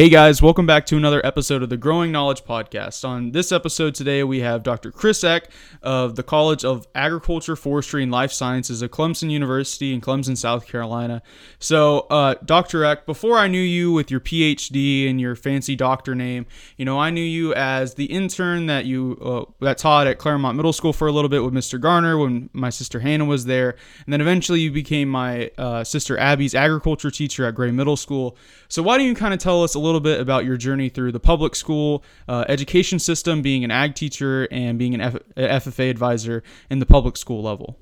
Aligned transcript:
Hey 0.00 0.08
guys, 0.08 0.40
welcome 0.40 0.64
back 0.64 0.86
to 0.86 0.96
another 0.96 1.20
episode 1.26 1.62
of 1.62 1.68
the 1.68 1.76
Growing 1.76 2.10
Knowledge 2.10 2.44
Podcast. 2.44 3.06
On 3.06 3.32
this 3.32 3.52
episode 3.52 3.94
today, 3.94 4.24
we 4.24 4.40
have 4.40 4.62
Dr. 4.62 4.90
Chris 4.90 5.22
Eck 5.22 5.50
of 5.82 6.16
the 6.16 6.22
College 6.22 6.64
of 6.64 6.88
Agriculture, 6.94 7.54
Forestry, 7.54 8.02
and 8.02 8.10
Life 8.10 8.32
Sciences 8.32 8.82
at 8.82 8.92
Clemson 8.92 9.30
University 9.30 9.92
in 9.92 10.00
Clemson, 10.00 10.38
South 10.38 10.66
Carolina. 10.66 11.20
So, 11.58 12.06
uh, 12.08 12.36
Dr. 12.42 12.82
Eck, 12.82 13.04
before 13.04 13.36
I 13.36 13.46
knew 13.46 13.60
you 13.60 13.92
with 13.92 14.10
your 14.10 14.20
PhD 14.20 15.06
and 15.10 15.20
your 15.20 15.36
fancy 15.36 15.76
doctor 15.76 16.14
name, 16.14 16.46
you 16.78 16.86
know, 16.86 16.98
I 16.98 17.10
knew 17.10 17.20
you 17.20 17.52
as 17.52 17.92
the 17.92 18.06
intern 18.06 18.64
that 18.68 18.86
you 18.86 19.18
uh, 19.20 19.52
that 19.62 19.76
taught 19.76 20.06
at 20.06 20.16
Clermont 20.16 20.56
Middle 20.56 20.72
School 20.72 20.94
for 20.94 21.08
a 21.08 21.12
little 21.12 21.28
bit 21.28 21.44
with 21.44 21.52
Mr. 21.52 21.78
Garner 21.78 22.16
when 22.16 22.48
my 22.54 22.70
sister 22.70 23.00
Hannah 23.00 23.26
was 23.26 23.44
there, 23.44 23.76
and 24.06 24.14
then 24.14 24.22
eventually 24.22 24.60
you 24.60 24.70
became 24.70 25.10
my 25.10 25.50
uh, 25.58 25.84
sister 25.84 26.18
Abby's 26.18 26.54
agriculture 26.54 27.10
teacher 27.10 27.44
at 27.44 27.54
Gray 27.54 27.70
Middle 27.70 27.98
School. 27.98 28.38
So, 28.70 28.82
why 28.82 28.96
don't 28.96 29.06
you 29.06 29.14
kind 29.14 29.34
of 29.34 29.40
tell 29.40 29.62
us 29.62 29.74
a 29.74 29.78
little 29.78 29.89
bit 29.98 30.20
about 30.20 30.44
your 30.44 30.56
journey 30.56 30.88
through 30.88 31.10
the 31.10 31.18
public 31.18 31.56
school 31.56 32.04
uh, 32.28 32.44
education 32.48 33.00
system, 33.00 33.42
being 33.42 33.64
an 33.64 33.72
ag 33.72 33.96
teacher, 33.96 34.46
and 34.52 34.78
being 34.78 34.94
an 34.94 35.00
F- 35.00 35.16
FFA 35.36 35.90
advisor 35.90 36.44
in 36.70 36.78
the 36.78 36.86
public 36.86 37.16
school 37.16 37.42
level? 37.42 37.76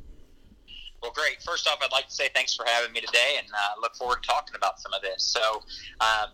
Well, 1.02 1.12
great. 1.12 1.42
First 1.42 1.68
off, 1.68 1.78
I'd 1.82 1.92
like 1.92 2.06
to 2.06 2.14
say 2.14 2.30
thanks 2.34 2.54
for 2.54 2.64
having 2.66 2.92
me 2.92 3.00
today 3.00 3.36
and 3.38 3.46
uh, 3.52 3.80
look 3.80 3.94
forward 3.94 4.22
to 4.22 4.28
talking 4.28 4.54
about 4.56 4.80
some 4.80 4.92
of 4.94 5.02
this. 5.02 5.22
So, 5.22 5.62
um, 6.00 6.30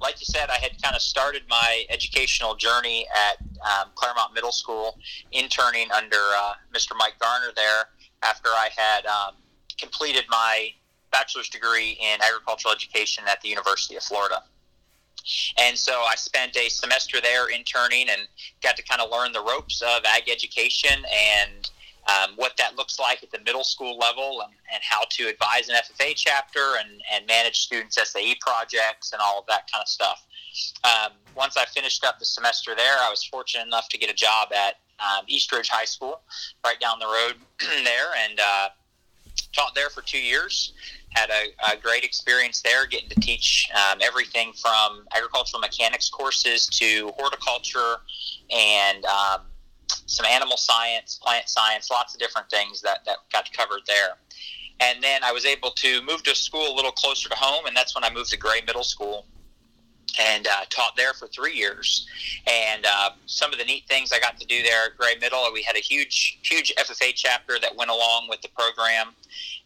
like 0.00 0.20
you 0.20 0.26
said, 0.26 0.48
I 0.48 0.58
had 0.58 0.80
kind 0.80 0.94
of 0.94 1.02
started 1.02 1.42
my 1.48 1.84
educational 1.90 2.54
journey 2.54 3.06
at 3.10 3.38
um, 3.66 3.88
Clermont 3.96 4.32
Middle 4.32 4.52
School, 4.52 4.98
interning 5.32 5.90
under 5.90 6.16
uh, 6.16 6.54
Mr. 6.72 6.92
Mike 6.96 7.18
Garner 7.18 7.52
there 7.56 7.84
after 8.22 8.48
I 8.48 8.68
had 8.76 9.06
um, 9.06 9.34
completed 9.76 10.24
my 10.30 10.70
bachelor's 11.10 11.48
degree 11.48 11.98
in 12.00 12.20
agricultural 12.22 12.74
education 12.74 13.24
at 13.28 13.40
the 13.40 13.48
University 13.48 13.96
of 13.96 14.02
Florida. 14.02 14.42
And 15.58 15.76
so 15.76 15.92
I 15.92 16.14
spent 16.16 16.56
a 16.56 16.68
semester 16.68 17.20
there 17.20 17.48
interning 17.48 18.08
and 18.08 18.22
got 18.62 18.76
to 18.76 18.82
kind 18.82 19.00
of 19.00 19.10
learn 19.10 19.32
the 19.32 19.42
ropes 19.42 19.82
of 19.82 20.04
ag 20.04 20.28
education 20.28 21.04
and 21.36 21.70
um, 22.08 22.34
what 22.36 22.56
that 22.56 22.76
looks 22.76 22.98
like 22.98 23.22
at 23.22 23.30
the 23.30 23.38
middle 23.44 23.64
school 23.64 23.98
level 23.98 24.40
and, 24.42 24.52
and 24.72 24.82
how 24.82 25.02
to 25.10 25.28
advise 25.28 25.68
an 25.68 25.74
FFA 25.74 26.14
chapter 26.16 26.76
and, 26.80 27.02
and 27.12 27.26
manage 27.26 27.58
students' 27.58 27.98
SAE 28.02 28.36
projects 28.40 29.12
and 29.12 29.20
all 29.22 29.40
of 29.40 29.46
that 29.46 29.70
kind 29.70 29.82
of 29.82 29.88
stuff. 29.88 30.24
Um, 30.84 31.12
once 31.34 31.56
I 31.56 31.66
finished 31.66 32.04
up 32.04 32.18
the 32.18 32.24
semester 32.24 32.74
there, 32.74 32.96
I 33.02 33.10
was 33.10 33.22
fortunate 33.24 33.66
enough 33.66 33.88
to 33.90 33.98
get 33.98 34.10
a 34.10 34.14
job 34.14 34.48
at 34.52 34.76
um, 35.00 35.24
Eastridge 35.28 35.68
High 35.68 35.84
School 35.84 36.20
right 36.64 36.80
down 36.80 36.98
the 36.98 37.06
road 37.06 37.34
there 37.84 38.08
and 38.26 38.40
uh, 38.40 38.68
taught 39.52 39.74
there 39.74 39.90
for 39.90 40.02
two 40.02 40.18
years 40.18 40.72
had 41.10 41.30
a, 41.30 41.72
a, 41.72 41.76
great 41.76 42.04
experience 42.04 42.60
there, 42.60 42.86
getting 42.86 43.08
to 43.08 43.20
teach 43.20 43.68
um, 43.74 43.98
everything 44.02 44.52
from 44.52 45.04
agricultural 45.16 45.60
mechanics 45.60 46.08
courses 46.08 46.66
to 46.66 47.12
horticulture 47.16 47.96
and 48.50 49.04
um, 49.06 49.40
some 50.06 50.26
animal 50.26 50.56
science, 50.56 51.18
plant 51.22 51.48
science, 51.48 51.90
lots 51.90 52.14
of 52.14 52.20
different 52.20 52.48
things 52.50 52.80
that, 52.82 53.04
that 53.06 53.16
got 53.32 53.50
covered 53.52 53.80
there. 53.86 54.16
And 54.80 55.02
then 55.02 55.24
I 55.24 55.32
was 55.32 55.44
able 55.44 55.70
to 55.70 56.02
move 56.02 56.22
to 56.24 56.32
a 56.32 56.34
school 56.34 56.72
a 56.72 56.74
little 56.74 56.92
closer 56.92 57.28
to 57.28 57.34
home, 57.36 57.66
and 57.66 57.76
that's 57.76 57.94
when 57.94 58.04
I 58.04 58.10
moved 58.10 58.30
to 58.30 58.36
Gray 58.36 58.60
Middle 58.66 58.84
School 58.84 59.26
and 60.20 60.46
uh, 60.46 60.64
taught 60.70 60.96
there 60.96 61.12
for 61.12 61.26
three 61.28 61.54
years. 61.54 62.06
And 62.46 62.86
uh, 62.86 63.10
some 63.26 63.52
of 63.52 63.58
the 63.58 63.64
neat 63.64 63.84
things 63.88 64.12
I 64.12 64.20
got 64.20 64.38
to 64.40 64.46
do 64.46 64.62
there 64.62 64.86
at 64.86 64.96
Gray 64.96 65.14
Middle, 65.20 65.44
we 65.52 65.62
had 65.62 65.76
a 65.76 65.80
huge, 65.80 66.38
huge 66.42 66.72
FFA 66.76 67.12
chapter 67.14 67.58
that 67.60 67.74
went 67.76 67.90
along 67.90 68.26
with 68.28 68.40
the 68.40 68.48
program, 68.48 69.14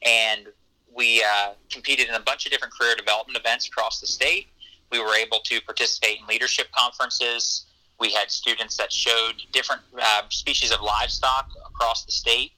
and 0.05 0.47
we 0.95 1.23
uh, 1.23 1.53
competed 1.71 2.09
in 2.09 2.15
a 2.15 2.21
bunch 2.21 2.47
of 2.47 2.53
different 2.53 2.75
career 2.75 2.95
development 2.95 3.39
events 3.39 3.67
across 3.69 4.01
the 4.01 4.07
state. 4.07 4.49
We 4.91 5.01
were 5.01 5.15
able 5.15 5.41
to 5.45 5.61
participate 5.63 6.21
in 6.21 6.27
leadership 6.27 6.67
conferences. 6.73 7.67
We 7.99 8.13
had 8.13 8.31
students 8.31 8.77
that 8.77 8.93
showed 8.93 9.35
different 9.53 9.83
uh, 10.01 10.23
species 10.29 10.73
of 10.73 10.81
livestock 10.81 11.51
across 11.67 12.05
the 12.05 12.13
state. 12.13 12.53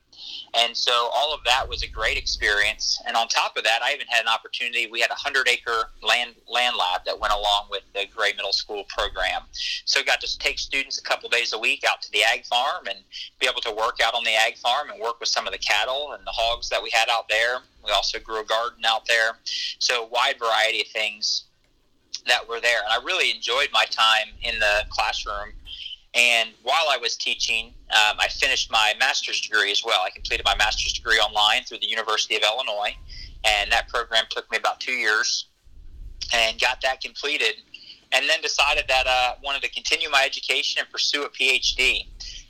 And 0.54 0.76
so 0.76 0.92
all 1.14 1.34
of 1.34 1.40
that 1.44 1.68
was 1.68 1.82
a 1.82 1.88
great 1.88 2.16
experience. 2.16 3.00
And 3.06 3.16
on 3.16 3.28
top 3.28 3.56
of 3.56 3.64
that, 3.64 3.80
I 3.82 3.92
even 3.92 4.06
had 4.06 4.22
an 4.22 4.28
opportunity. 4.28 4.86
We 4.86 5.00
had 5.00 5.10
a 5.10 5.14
hundred 5.14 5.48
acre 5.48 5.90
land 6.02 6.34
land 6.48 6.76
lab 6.76 7.04
that 7.06 7.18
went 7.18 7.32
along 7.32 7.66
with 7.70 7.82
the 7.92 8.06
Gray 8.14 8.32
Middle 8.36 8.52
School 8.52 8.84
program. 8.88 9.42
So 9.84 10.00
I 10.00 10.04
got 10.04 10.20
to 10.20 10.38
take 10.38 10.58
students 10.58 10.98
a 10.98 11.02
couple 11.02 11.28
days 11.28 11.52
a 11.52 11.58
week 11.58 11.84
out 11.88 12.02
to 12.02 12.12
the 12.12 12.22
ag 12.22 12.44
farm 12.46 12.86
and 12.88 12.98
be 13.40 13.48
able 13.48 13.60
to 13.62 13.72
work 13.72 13.98
out 14.02 14.14
on 14.14 14.24
the 14.24 14.34
ag 14.34 14.56
farm 14.56 14.90
and 14.90 15.00
work 15.00 15.18
with 15.20 15.28
some 15.28 15.46
of 15.46 15.52
the 15.52 15.58
cattle 15.58 16.12
and 16.12 16.24
the 16.26 16.32
hogs 16.32 16.68
that 16.68 16.82
we 16.82 16.90
had 16.92 17.08
out 17.10 17.28
there. 17.28 17.58
We 17.84 17.90
also 17.90 18.18
grew 18.18 18.40
a 18.40 18.44
garden 18.44 18.84
out 18.86 19.06
there. 19.06 19.38
So 19.78 20.08
wide 20.10 20.38
variety 20.38 20.82
of 20.82 20.88
things 20.88 21.44
that 22.26 22.48
were 22.48 22.60
there. 22.60 22.78
And 22.78 22.88
I 22.90 23.04
really 23.04 23.30
enjoyed 23.34 23.68
my 23.72 23.84
time 23.90 24.28
in 24.42 24.58
the 24.58 24.84
classroom 24.88 25.52
and 26.14 26.50
while 26.62 26.86
I 26.90 26.96
was 26.96 27.16
teaching, 27.16 27.66
um, 27.90 28.16
I 28.18 28.28
finished 28.28 28.70
my 28.70 28.94
master's 29.00 29.40
degree 29.40 29.72
as 29.72 29.82
well. 29.84 30.00
I 30.04 30.10
completed 30.10 30.44
my 30.44 30.54
master's 30.56 30.92
degree 30.92 31.18
online 31.18 31.64
through 31.64 31.78
the 31.80 31.88
University 31.88 32.36
of 32.36 32.42
Illinois, 32.42 32.96
and 33.44 33.70
that 33.72 33.88
program 33.88 34.24
took 34.30 34.50
me 34.50 34.56
about 34.56 34.78
two 34.78 34.92
years, 34.92 35.46
and 36.32 36.60
got 36.60 36.80
that 36.82 37.00
completed, 37.00 37.56
and 38.12 38.28
then 38.28 38.40
decided 38.40 38.84
that 38.88 39.06
I 39.08 39.32
uh, 39.32 39.34
wanted 39.42 39.62
to 39.62 39.70
continue 39.70 40.08
my 40.08 40.22
education 40.24 40.80
and 40.80 40.90
pursue 40.90 41.24
a 41.24 41.28
PhD. 41.28 42.06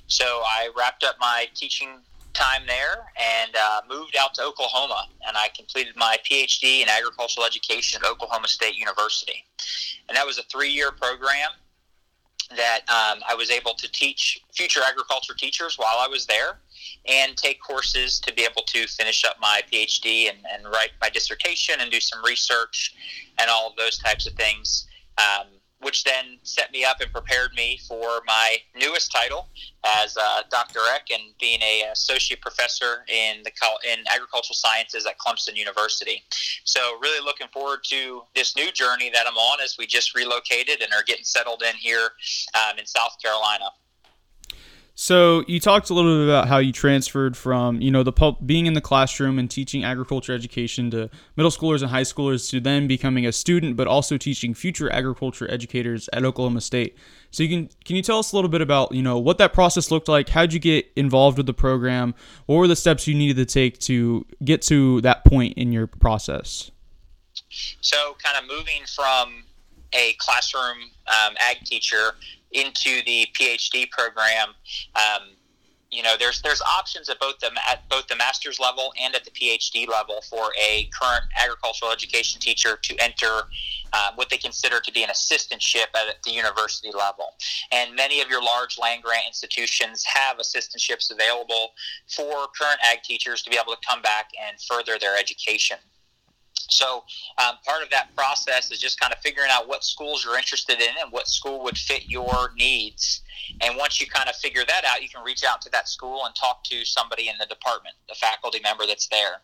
So 0.09 0.25
I 0.25 0.69
wrapped 0.77 1.03
up 1.03 1.17
my 1.19 1.47
teaching 1.55 1.89
time 2.35 2.63
there 2.67 3.07
and 3.17 3.57
uh, 3.57 3.81
moved 3.89 4.17
out 4.21 4.35
to 4.35 4.43
Oklahoma, 4.43 5.09
and 5.27 5.37
I 5.39 5.49
completed 5.57 5.97
my 5.97 6.19
PhD 6.31 6.83
in 6.83 6.89
agricultural 6.89 7.47
education 7.47 8.03
at 8.05 8.11
Oklahoma 8.11 8.49
State 8.49 8.77
University, 8.77 9.45
and 10.09 10.17
that 10.17 10.27
was 10.27 10.39
a 10.39 10.43
three-year 10.43 10.91
program 10.93 11.51
that 12.57 12.81
um, 12.89 13.23
I 13.29 13.35
was 13.35 13.51
able 13.51 13.75
to 13.75 13.91
teach 13.91 14.43
future 14.53 14.81
agriculture 14.87 15.35
teachers 15.35 15.77
while 15.79 15.99
I 15.99 16.09
was 16.09 16.27
there 16.27 16.59
and 17.07 17.37
take 17.37 17.61
courses 17.61 18.19
to 18.21 18.33
be 18.33 18.43
able 18.43 18.63
to 18.63 18.87
finish 18.87 19.25
up 19.25 19.37
my 19.41 19.63
PhD 19.73 20.29
and, 20.29 20.39
and 20.53 20.65
write 20.73 20.91
my 21.01 21.11
dissertation 21.11 21.77
and 21.81 21.91
do 21.91 22.01
some 22.01 22.23
research 22.25 22.95
and 23.39 23.51
all 23.51 23.69
of 23.69 23.77
those 23.77 23.99
types 23.99 24.27
of 24.27 24.35
things. 24.35 24.87
Um, 25.19 25.47
which 25.85 26.05
then 26.05 26.39
set 26.43 26.73
me 26.73 26.85
up 26.85 27.01
and 27.01 27.13
prepared 27.13 27.53
me 27.55 27.79
for 27.87 28.23
my 28.27 28.57
newest 28.75 29.13
title 29.13 29.49
as 30.03 30.17
uh, 30.17 30.43
Dr. 30.51 30.81
Eck 30.95 31.09
and 31.13 31.23
being 31.41 31.61
a 31.63 31.85
associate 31.93 32.41
professor 32.41 33.05
in 33.09 33.43
the 33.45 33.51
in 33.91 34.01
agricultural 34.13 34.55
sciences 34.55 35.07
at 35.07 35.19
Clemson 35.19 35.57
University. 35.57 36.23
So 36.65 36.81
really 37.01 37.23
looking 37.25 37.49
forward 37.53 37.81
to 37.91 38.23
this 38.35 38.57
new 38.57 38.73
journey 38.73 39.11
that 39.11 39.27
I'm 39.27 39.37
on 39.37 39.61
as 39.63 39.77
we 39.79 39.87
just 39.87 40.15
relocated 40.15 40.81
and 40.81 40.93
are 40.93 41.05
getting 41.05 41.25
settled 41.25 41.63
in 41.63 41.77
here 41.77 42.11
um, 42.55 42.79
in 42.79 42.87
South 42.87 43.17
Carolina. 43.23 43.67
So 44.97 45.43
you 45.49 45.59
talked 45.59 45.91
a 45.91 45.95
little 45.95 46.19
bit 46.19 46.29
about 46.29 46.47
how 46.47 46.59
you 46.59 46.73
transferred 46.73 47.37
from, 47.37 47.81
you 47.81 47.91
know, 47.91 48.05
the 48.05 48.13
pub, 48.13 48.37
being 48.47 48.67
in 48.67 48.75
the 48.75 48.81
classroom 48.81 49.41
and 49.41 49.51
teaching 49.51 49.83
agriculture 49.83 50.33
education 50.33 50.89
to 50.93 51.11
middle 51.37 51.51
schoolers 51.51 51.83
and 51.83 51.91
high 51.91 52.03
schoolers 52.03 52.49
to 52.51 52.61
then 52.61 52.87
becoming 52.87 53.27
a 53.27 53.33
student, 53.33 53.77
but 53.77 53.89
also 53.89 54.17
teaching 54.17 54.55
future 54.55 54.93
agriculture 54.93 55.51
educators 55.51 56.09
at 56.13 56.25
Oklahoma 56.25 56.61
State. 56.61 56.97
So 57.33 57.43
you 57.43 57.49
can 57.49 57.69
can 57.85 57.97
you 57.97 58.03
tell 58.03 58.21
us 58.21 58.33
a 58.33 58.37
little 58.37 58.49
bit 58.49 58.61
about, 58.61 58.93
you 58.93 59.03
know, 59.03 59.19
what 59.19 59.39
that 59.39 59.53
process 59.53 59.91
looked 59.91 60.07
like? 60.07 60.29
How'd 60.29 60.53
you 60.53 60.61
get 60.61 60.87
involved 60.95 61.39
with 61.39 61.47
the 61.47 61.55
program? 61.55 62.15
What 62.47 62.57
were 62.57 62.69
the 62.69 62.77
steps 62.77 63.09
you 63.09 63.17
needed 63.17 63.37
to 63.37 63.53
take 63.53 63.81
to 63.81 64.25
get 64.45 64.63
to 64.63 65.01
that 65.01 65.25
point 65.25 65.55
in 65.55 65.73
your 65.73 65.89
process? 65.89 66.71
So 67.81 68.17
kind 68.23 68.37
of 68.39 68.49
moving 68.49 68.85
from 68.95 69.43
a 69.93 70.15
classroom 70.19 70.91
um, 71.09 71.35
ag 71.41 71.65
teacher 71.65 72.15
into 72.55 73.03
the 73.05 73.27
PhD 73.35 73.91
program, 73.91 74.55
um, 74.95 75.29
you 75.95 76.03
know, 76.03 76.17
there's 76.19 76.43
there's 76.43 76.61
options 76.63 77.09
at 77.09 77.21
both 77.21 77.39
the 77.39 77.51
at 77.69 77.89
both 77.89 78.09
the 78.09 78.17
master's 78.17 78.59
level 78.59 78.93
and 79.01 79.15
at 79.15 79.25
the 79.25 79.31
PhD 79.31 79.87
level 79.87 80.23
for 80.29 80.51
a 80.61 80.91
current 80.99 81.25
agricultural 81.41 81.93
education 81.93 82.41
teacher 82.41 82.79
to 82.83 82.97
enter 82.99 83.43
uh, 83.93 84.11
what 84.17 84.29
they 84.29 84.37
consider 84.37 84.81
to 84.81 84.91
be 84.91 85.05
an 85.05 85.11
assistantship 85.11 85.87
at 85.95 86.21
the 86.25 86.33
university 86.33 86.91
level. 86.93 87.27
And 87.71 87.95
many 87.95 88.21
of 88.21 88.29
your 88.29 88.43
large 88.43 88.77
land 88.77 89.05
grant 89.05 89.23
institutions 89.29 90.03
have 90.05 90.39
assistantships 90.39 91.13
available 91.13 91.75
for 92.09 92.49
current 92.59 92.81
ag 92.91 93.05
teachers 93.05 93.43
to 93.43 93.51
be 93.51 93.57
able 93.57 93.73
to 93.73 93.79
come 93.89 94.03
back 94.03 94.31
and 94.49 94.57
further 94.69 94.99
their 94.99 95.17
education. 95.17 95.79
So 96.69 97.05
um, 97.39 97.57
part 97.65 97.83
of 97.83 97.91
that 97.91 98.15
process 98.17 98.71
is 98.71 98.79
just 98.79 98.99
kind 99.01 99.13
of 99.13 99.19
figuring 99.21 99.51
out 99.51 99.69
what 99.69 99.85
schools 99.85 100.25
you're 100.25 100.39
interested 100.39 100.81
in 100.81 100.95
and 101.03 101.13
what 101.13 101.29
school 101.29 101.63
would 101.65 101.77
fit 101.77 102.09
your 102.09 102.53
needs. 102.57 103.23
And 103.61 103.77
once 103.77 104.01
you 104.01 104.07
kind 104.07 104.29
of 104.29 104.37
figure 104.37 104.65
that 104.67 104.85
out, 104.85 105.03
you 105.03 105.09
can 105.09 105.23
reach 105.23 105.45
out 105.45 105.61
to 105.63 105.71
that 105.71 105.89
school 105.89 106.25
and 106.25 106.35
talk 106.35 106.65
to 106.65 106.85
somebody 106.85 107.29
in 107.29 107.35
the 107.39 107.47
department, 107.47 107.95
the 108.09 108.15
faculty 108.15 108.61
member 108.63 108.87
that's 108.87 109.09
there. 109.09 109.43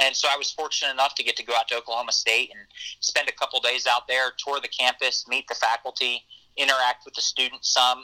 And 0.00 0.16
so 0.16 0.28
I 0.32 0.36
was 0.36 0.50
fortunate 0.50 0.92
enough 0.92 1.14
to 1.16 1.22
get 1.22 1.36
to 1.36 1.44
go 1.44 1.54
out 1.54 1.68
to 1.68 1.76
Oklahoma 1.76 2.12
State 2.12 2.50
and 2.50 2.60
spend 3.00 3.28
a 3.28 3.32
couple 3.32 3.60
days 3.60 3.86
out 3.86 4.08
there, 4.08 4.32
tour 4.38 4.58
the 4.60 4.68
campus, 4.68 5.26
meet 5.28 5.46
the 5.48 5.54
faculty, 5.54 6.22
interact 6.56 7.04
with 7.04 7.14
the 7.14 7.20
students 7.20 7.72
some, 7.72 7.98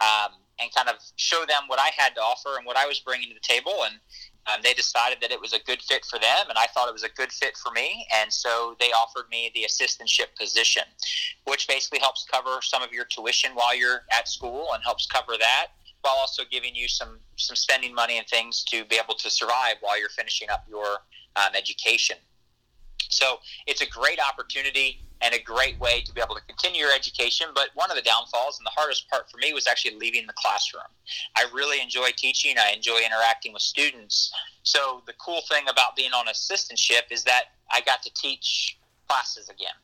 um, 0.00 0.32
and 0.60 0.72
kind 0.74 0.88
of 0.88 0.96
show 1.16 1.44
them 1.46 1.62
what 1.66 1.78
I 1.78 1.90
had 1.96 2.14
to 2.14 2.20
offer 2.20 2.56
and 2.56 2.66
what 2.66 2.76
I 2.76 2.86
was 2.86 3.00
bringing 3.00 3.28
to 3.28 3.34
the 3.34 3.40
table. 3.40 3.84
And 3.84 3.96
um, 4.52 4.60
they 4.62 4.74
decided 4.74 5.18
that 5.22 5.30
it 5.30 5.40
was 5.40 5.52
a 5.52 5.60
good 5.60 5.82
fit 5.82 6.04
for 6.04 6.18
them, 6.18 6.48
and 6.48 6.58
I 6.58 6.66
thought 6.74 6.88
it 6.88 6.92
was 6.92 7.02
a 7.02 7.08
good 7.08 7.32
fit 7.32 7.56
for 7.56 7.72
me. 7.72 8.06
And 8.14 8.32
so 8.32 8.76
they 8.78 8.86
offered 8.86 9.28
me 9.30 9.50
the 9.54 9.62
assistantship 9.62 10.36
position, 10.38 10.84
which 11.44 11.66
basically 11.66 12.00
helps 12.00 12.26
cover 12.30 12.60
some 12.62 12.82
of 12.82 12.92
your 12.92 13.04
tuition 13.04 13.52
while 13.54 13.76
you're 13.76 14.02
at 14.12 14.28
school 14.28 14.68
and 14.74 14.82
helps 14.82 15.06
cover 15.06 15.32
that 15.38 15.68
while 16.02 16.14
also 16.16 16.42
giving 16.50 16.74
you 16.74 16.86
some 16.86 17.18
some 17.36 17.56
spending 17.56 17.94
money 17.94 18.18
and 18.18 18.26
things 18.28 18.62
to 18.62 18.84
be 18.84 18.96
able 19.02 19.14
to 19.14 19.30
survive 19.30 19.76
while 19.80 19.98
you're 19.98 20.10
finishing 20.10 20.50
up 20.50 20.64
your 20.68 20.98
um, 21.36 21.54
education. 21.56 22.16
So 23.08 23.38
it's 23.66 23.80
a 23.80 23.86
great 23.86 24.18
opportunity 24.20 25.02
and 25.24 25.34
a 25.34 25.38
great 25.38 25.80
way 25.80 26.02
to 26.02 26.12
be 26.12 26.20
able 26.20 26.34
to 26.34 26.42
continue 26.42 26.82
your 26.82 26.94
education. 26.94 27.48
But 27.54 27.70
one 27.74 27.90
of 27.90 27.96
the 27.96 28.02
downfalls 28.02 28.58
and 28.58 28.66
the 28.66 28.72
hardest 28.76 29.08
part 29.08 29.30
for 29.30 29.38
me 29.38 29.52
was 29.54 29.66
actually 29.66 29.96
leaving 29.96 30.26
the 30.26 30.34
classroom. 30.34 30.82
I 31.36 31.46
really 31.52 31.80
enjoy 31.80 32.10
teaching, 32.16 32.56
I 32.58 32.72
enjoy 32.72 32.98
interacting 33.04 33.54
with 33.54 33.62
students. 33.62 34.32
So 34.62 35.02
the 35.06 35.14
cool 35.14 35.40
thing 35.48 35.64
about 35.68 35.96
being 35.96 36.12
on 36.12 36.26
assistantship 36.26 37.10
is 37.10 37.24
that 37.24 37.44
I 37.72 37.80
got 37.80 38.02
to 38.02 38.10
teach 38.14 38.78
classes 39.08 39.48
again. 39.48 39.74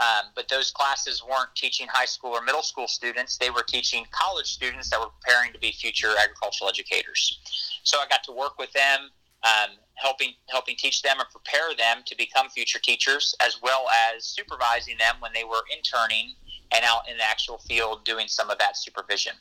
Um, 0.00 0.30
but 0.34 0.48
those 0.48 0.70
classes 0.70 1.22
weren't 1.22 1.54
teaching 1.56 1.86
high 1.90 2.06
school 2.06 2.30
or 2.30 2.42
middle 2.42 2.62
school 2.62 2.88
students, 2.88 3.36
they 3.38 3.50
were 3.50 3.62
teaching 3.62 4.04
college 4.10 4.46
students 4.46 4.90
that 4.90 5.00
were 5.00 5.10
preparing 5.20 5.52
to 5.52 5.58
be 5.58 5.72
future 5.72 6.12
agricultural 6.20 6.68
educators. 6.68 7.38
So 7.84 7.98
I 7.98 8.06
got 8.08 8.24
to 8.24 8.32
work 8.32 8.58
with 8.58 8.72
them 8.72 9.10
um, 9.44 9.76
helping 9.94 10.32
helping 10.48 10.76
teach 10.76 11.02
them 11.02 11.20
and 11.20 11.28
prepare 11.30 11.74
them 11.76 12.02
to 12.06 12.16
become 12.16 12.48
future 12.48 12.78
teachers, 12.78 13.34
as 13.40 13.60
well 13.62 13.86
as 14.14 14.24
supervising 14.24 14.96
them 14.98 15.16
when 15.20 15.32
they 15.32 15.44
were 15.44 15.62
interning 15.74 16.34
and 16.72 16.84
out 16.84 17.08
in 17.08 17.16
the 17.16 17.24
actual 17.24 17.58
field 17.58 18.04
doing 18.04 18.26
some 18.26 18.50
of 18.50 18.58
that 18.58 18.76
supervision. 18.76 19.34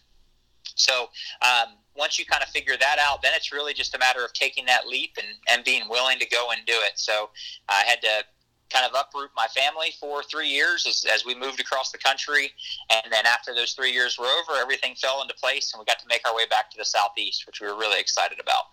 So 0.76 1.10
um, 1.42 1.76
once 1.96 2.18
you 2.18 2.26
kind 2.26 2.42
of 2.42 2.50
figure 2.50 2.78
that 2.80 2.98
out, 3.00 3.22
then 3.22 3.32
it's 3.36 3.52
really 3.52 3.74
just 3.74 3.96
a 3.96 4.00
matter 4.00 4.24
of 4.24 4.34
taking 4.34 4.66
that 4.66 4.88
leap 4.88 5.18
and, 5.18 5.28
and 5.52 5.64
being 5.64 5.88
willing 5.90 6.20
to 6.20 6.28
go 6.28 6.50
and 6.52 6.66
do 6.66 6.74
it. 6.74 6.94
So 6.96 7.30
I 7.70 7.84
had 7.86 8.02
to 8.02 8.24
kind 8.72 8.86
of 8.86 9.00
uproot 9.00 9.30
my 9.36 9.46
family 9.48 9.94
for 10.00 10.24
three 10.24 10.48
years 10.48 10.88
as, 10.88 11.06
as 11.14 11.26
we 11.26 11.36
moved 11.36 11.60
across 11.60 11.92
the 11.92 11.98
country. 12.00 12.50
And 12.90 13.12
then 13.12 13.26
after 13.26 13.54
those 13.54 13.74
three 13.74 13.92
years 13.92 14.18
were 14.18 14.26
over, 14.26 14.60
everything 14.60 14.96
fell 14.96 15.22
into 15.22 15.36
place 15.36 15.74
and 15.74 15.80
we 15.80 15.86
got 15.86 16.00
to 16.00 16.08
make 16.10 16.28
our 16.28 16.36
way 16.36 16.46
back 16.50 16.72
to 16.72 16.78
the 16.78 16.86
Southeast, 16.86 17.46
which 17.46 17.62
we 17.62 17.68
were 17.68 17.78
really 17.78 18.00
excited 18.00 18.40
about. 18.40 18.64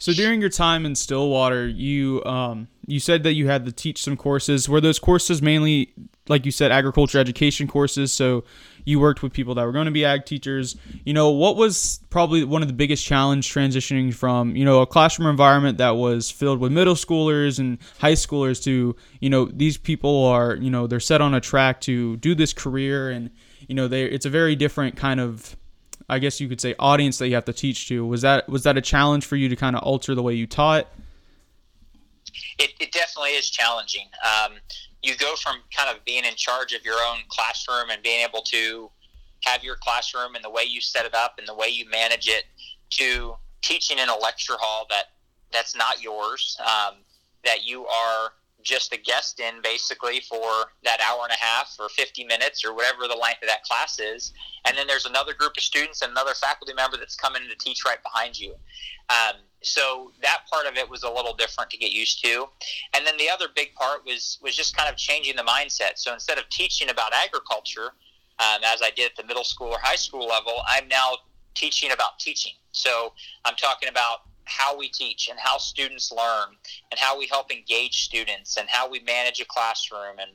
So 0.00 0.14
during 0.14 0.40
your 0.40 0.48
time 0.48 0.86
in 0.86 0.94
Stillwater, 0.94 1.68
you 1.68 2.24
um, 2.24 2.68
you 2.86 2.98
said 2.98 3.22
that 3.24 3.34
you 3.34 3.48
had 3.48 3.66
to 3.66 3.72
teach 3.72 4.02
some 4.02 4.16
courses. 4.16 4.66
Were 4.66 4.80
those 4.80 4.98
courses 4.98 5.42
mainly, 5.42 5.92
like 6.26 6.46
you 6.46 6.50
said, 6.50 6.72
agriculture 6.72 7.18
education 7.18 7.68
courses? 7.68 8.10
So 8.10 8.44
you 8.86 8.98
worked 8.98 9.22
with 9.22 9.34
people 9.34 9.54
that 9.56 9.66
were 9.66 9.72
going 9.72 9.84
to 9.84 9.90
be 9.90 10.06
ag 10.06 10.24
teachers. 10.24 10.74
You 11.04 11.12
know, 11.12 11.30
what 11.30 11.56
was 11.56 12.00
probably 12.08 12.44
one 12.44 12.62
of 12.62 12.68
the 12.68 12.74
biggest 12.74 13.04
challenge 13.04 13.52
transitioning 13.52 14.14
from 14.14 14.56
you 14.56 14.64
know 14.64 14.80
a 14.80 14.86
classroom 14.86 15.28
environment 15.28 15.76
that 15.76 15.90
was 15.90 16.30
filled 16.30 16.60
with 16.60 16.72
middle 16.72 16.94
schoolers 16.94 17.58
and 17.58 17.76
high 17.98 18.14
schoolers 18.14 18.64
to 18.64 18.96
you 19.20 19.28
know 19.28 19.50
these 19.52 19.76
people 19.76 20.24
are 20.24 20.56
you 20.56 20.70
know 20.70 20.86
they're 20.86 20.98
set 20.98 21.20
on 21.20 21.34
a 21.34 21.42
track 21.42 21.78
to 21.82 22.16
do 22.16 22.34
this 22.34 22.54
career 22.54 23.10
and 23.10 23.28
you 23.68 23.74
know 23.74 23.86
they 23.86 24.04
it's 24.04 24.24
a 24.24 24.30
very 24.30 24.56
different 24.56 24.96
kind 24.96 25.20
of 25.20 25.56
I 26.10 26.18
guess 26.18 26.40
you 26.40 26.48
could 26.48 26.60
say 26.60 26.74
audience 26.80 27.18
that 27.18 27.28
you 27.28 27.36
have 27.36 27.44
to 27.44 27.52
teach 27.52 27.86
to. 27.86 28.04
Was 28.04 28.22
that 28.22 28.48
was 28.48 28.64
that 28.64 28.76
a 28.76 28.80
challenge 28.80 29.24
for 29.24 29.36
you 29.36 29.48
to 29.48 29.54
kind 29.54 29.76
of 29.76 29.82
alter 29.82 30.16
the 30.16 30.22
way 30.22 30.34
you 30.34 30.46
taught? 30.46 30.88
It, 32.58 32.72
it 32.80 32.90
definitely 32.90 33.30
is 33.30 33.48
challenging. 33.48 34.08
Um, 34.24 34.54
you 35.02 35.16
go 35.16 35.36
from 35.36 35.58
kind 35.74 35.88
of 35.96 36.04
being 36.04 36.24
in 36.24 36.34
charge 36.34 36.72
of 36.72 36.84
your 36.84 36.96
own 36.96 37.18
classroom 37.28 37.90
and 37.90 38.02
being 38.02 38.24
able 38.26 38.42
to 38.42 38.90
have 39.44 39.62
your 39.62 39.76
classroom 39.76 40.34
and 40.34 40.44
the 40.44 40.50
way 40.50 40.64
you 40.64 40.80
set 40.80 41.06
it 41.06 41.14
up 41.14 41.36
and 41.38 41.46
the 41.46 41.54
way 41.54 41.68
you 41.68 41.88
manage 41.88 42.28
it 42.28 42.44
to 42.90 43.36
teaching 43.62 43.98
in 43.98 44.08
a 44.08 44.16
lecture 44.16 44.56
hall 44.58 44.86
that 44.90 45.04
that's 45.52 45.76
not 45.76 46.02
yours 46.02 46.58
um, 46.60 46.96
that 47.44 47.64
you 47.64 47.86
are 47.86 48.32
just 48.62 48.92
a 48.92 48.98
guest 48.98 49.40
in 49.40 49.62
basically 49.62 50.20
for 50.20 50.70
that 50.84 51.00
hour 51.00 51.20
and 51.24 51.32
a 51.32 51.42
half 51.42 51.74
or 51.78 51.88
50 51.88 52.24
minutes 52.24 52.64
or 52.64 52.74
whatever 52.74 53.08
the 53.08 53.14
length 53.14 53.42
of 53.42 53.48
that 53.48 53.62
class 53.64 53.98
is. 53.98 54.32
And 54.66 54.76
then 54.76 54.86
there's 54.86 55.06
another 55.06 55.34
group 55.34 55.56
of 55.56 55.62
students 55.62 56.02
and 56.02 56.10
another 56.10 56.34
faculty 56.34 56.74
member 56.74 56.96
that's 56.96 57.16
coming 57.16 57.42
to 57.48 57.56
teach 57.56 57.84
right 57.84 58.02
behind 58.02 58.38
you. 58.38 58.54
Um, 59.08 59.36
so 59.62 60.12
that 60.22 60.42
part 60.50 60.66
of 60.66 60.76
it 60.76 60.88
was 60.88 61.02
a 61.02 61.10
little 61.10 61.34
different 61.34 61.70
to 61.70 61.76
get 61.76 61.92
used 61.92 62.24
to. 62.24 62.46
And 62.94 63.06
then 63.06 63.16
the 63.18 63.28
other 63.28 63.46
big 63.54 63.74
part 63.74 64.04
was, 64.04 64.38
was 64.42 64.56
just 64.56 64.76
kind 64.76 64.88
of 64.88 64.96
changing 64.96 65.36
the 65.36 65.42
mindset. 65.42 65.92
So 65.96 66.12
instead 66.12 66.38
of 66.38 66.48
teaching 66.48 66.90
about 66.90 67.12
agriculture, 67.12 67.92
um, 68.38 68.62
as 68.64 68.80
I 68.82 68.90
did 68.90 69.10
at 69.10 69.16
the 69.16 69.26
middle 69.26 69.44
school 69.44 69.68
or 69.68 69.78
high 69.82 69.96
school 69.96 70.26
level, 70.26 70.62
I'm 70.66 70.88
now 70.88 71.12
teaching 71.54 71.92
about 71.92 72.18
teaching. 72.18 72.52
So 72.72 73.12
I'm 73.44 73.54
talking 73.56 73.88
about 73.88 74.22
how 74.50 74.76
we 74.76 74.88
teach 74.88 75.28
and 75.28 75.38
how 75.38 75.56
students 75.58 76.12
learn 76.12 76.54
and 76.90 76.98
how 76.98 77.18
we 77.18 77.26
help 77.26 77.52
engage 77.52 78.04
students 78.04 78.56
and 78.56 78.68
how 78.68 78.88
we 78.88 79.00
manage 79.00 79.40
a 79.40 79.44
classroom 79.44 80.18
and 80.20 80.32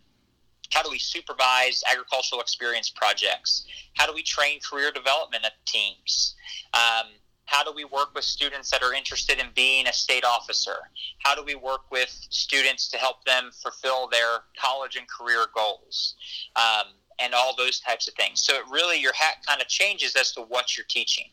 how 0.72 0.82
do 0.82 0.90
we 0.90 1.00
supervise 1.00 1.84
agricultural 1.92 2.42
experience 2.42 2.90
projects? 2.90 3.66
How 3.94 4.08
do 4.08 4.14
we 4.14 4.24
train 4.24 4.60
career 4.60 4.92
development 4.92 5.46
teams? 5.66 6.36
Um, 6.74 7.08
how 7.46 7.64
do 7.64 7.72
we 7.72 7.86
work 7.86 8.16
with 8.16 8.24
students 8.24 8.72
that 8.72 8.82
are 8.82 8.94
interested 8.94 9.40
in 9.40 9.48
being 9.56 9.88
a 9.88 9.94
state 9.94 10.26
officer? 10.26 10.78
How 11.20 11.36
do 11.36 11.44
we 11.44 11.56
work 11.56 11.92
with 11.92 12.10
students 12.30 12.90
to 12.90 12.98
help 12.98 13.24
them 13.26 13.52
fulfill 13.64 14.08
their 14.08 14.44
college 14.60 14.96
and 14.96 15.08
career 15.08 15.46
goals? 15.56 16.16
Um, 16.56 16.88
and 17.20 17.34
all 17.34 17.56
those 17.56 17.80
types 17.80 18.08
of 18.08 18.14
things. 18.16 18.42
So 18.42 18.56
it 18.56 18.64
really 18.70 19.00
your 19.00 19.14
hat 19.14 19.38
kind 19.48 19.62
of 19.62 19.68
changes 19.68 20.16
as 20.16 20.32
to 20.34 20.42
what 20.42 20.76
you're 20.76 20.86
teaching. 20.90 21.26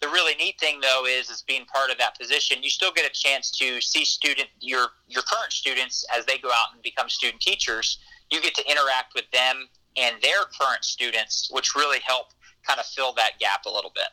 The 0.00 0.08
really 0.08 0.34
neat 0.34 0.58
thing 0.58 0.80
though 0.80 1.06
is 1.06 1.30
is 1.30 1.42
being 1.42 1.64
part 1.66 1.90
of 1.90 1.98
that 1.98 2.18
position, 2.18 2.62
you 2.62 2.70
still 2.70 2.92
get 2.92 3.06
a 3.06 3.12
chance 3.12 3.50
to 3.52 3.80
see 3.80 4.04
student 4.04 4.48
your 4.60 4.88
your 5.08 5.22
current 5.22 5.52
students 5.52 6.04
as 6.16 6.26
they 6.26 6.38
go 6.38 6.48
out 6.48 6.74
and 6.74 6.82
become 6.82 7.08
student 7.08 7.40
teachers. 7.40 7.98
You 8.30 8.40
get 8.40 8.54
to 8.54 8.70
interact 8.70 9.14
with 9.14 9.30
them 9.32 9.68
and 9.96 10.16
their 10.22 10.44
current 10.60 10.84
students, 10.84 11.50
which 11.52 11.74
really 11.74 11.98
help 12.00 12.28
kind 12.66 12.78
of 12.78 12.86
fill 12.86 13.12
that 13.14 13.32
gap 13.38 13.64
a 13.66 13.70
little 13.70 13.92
bit. 13.94 14.08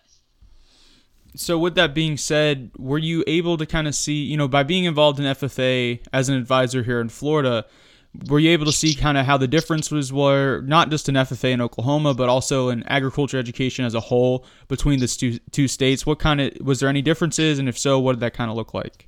So 1.35 1.59
with 1.59 1.75
that 1.75 1.93
being 1.93 2.17
said, 2.17 2.71
were 2.77 2.97
you 2.97 3.23
able 3.27 3.57
to 3.57 3.65
kind 3.65 3.87
of 3.87 3.93
see, 3.93 4.23
you 4.23 4.37
know, 4.37 4.47
by 4.47 4.63
being 4.63 4.85
involved 4.85 5.19
in 5.19 5.25
FFA 5.25 5.99
as 6.11 6.29
an 6.29 6.35
advisor 6.35 6.83
here 6.83 6.99
in 6.99 7.09
Florida, 7.09 7.65
were 8.25 8.39
you 8.39 8.49
able 8.51 8.65
to 8.65 8.71
see 8.71 8.95
kind 8.95 9.17
of 9.17 9.25
how 9.25 9.37
the 9.37 9.47
differences 9.47 10.11
were 10.11 10.61
not 10.61 10.89
just 10.89 11.07
in 11.07 11.15
FFA 11.15 11.51
in 11.51 11.61
Oklahoma, 11.61 12.13
but 12.13 12.29
also 12.29 12.69
in 12.69 12.83
agriculture 12.83 13.37
education 13.37 13.85
as 13.85 13.93
a 13.93 13.99
whole 13.99 14.45
between 14.67 14.99
the 14.99 15.07
two, 15.07 15.39
two 15.51 15.67
states? 15.67 16.05
What 16.05 16.19
kind 16.19 16.41
of 16.41 16.53
was 16.61 16.79
there 16.79 16.89
any 16.89 17.01
differences, 17.01 17.59
and 17.59 17.69
if 17.69 17.77
so, 17.77 17.99
what 17.99 18.13
did 18.13 18.19
that 18.21 18.33
kind 18.33 18.49
of 18.49 18.57
look 18.57 18.73
like? 18.73 19.07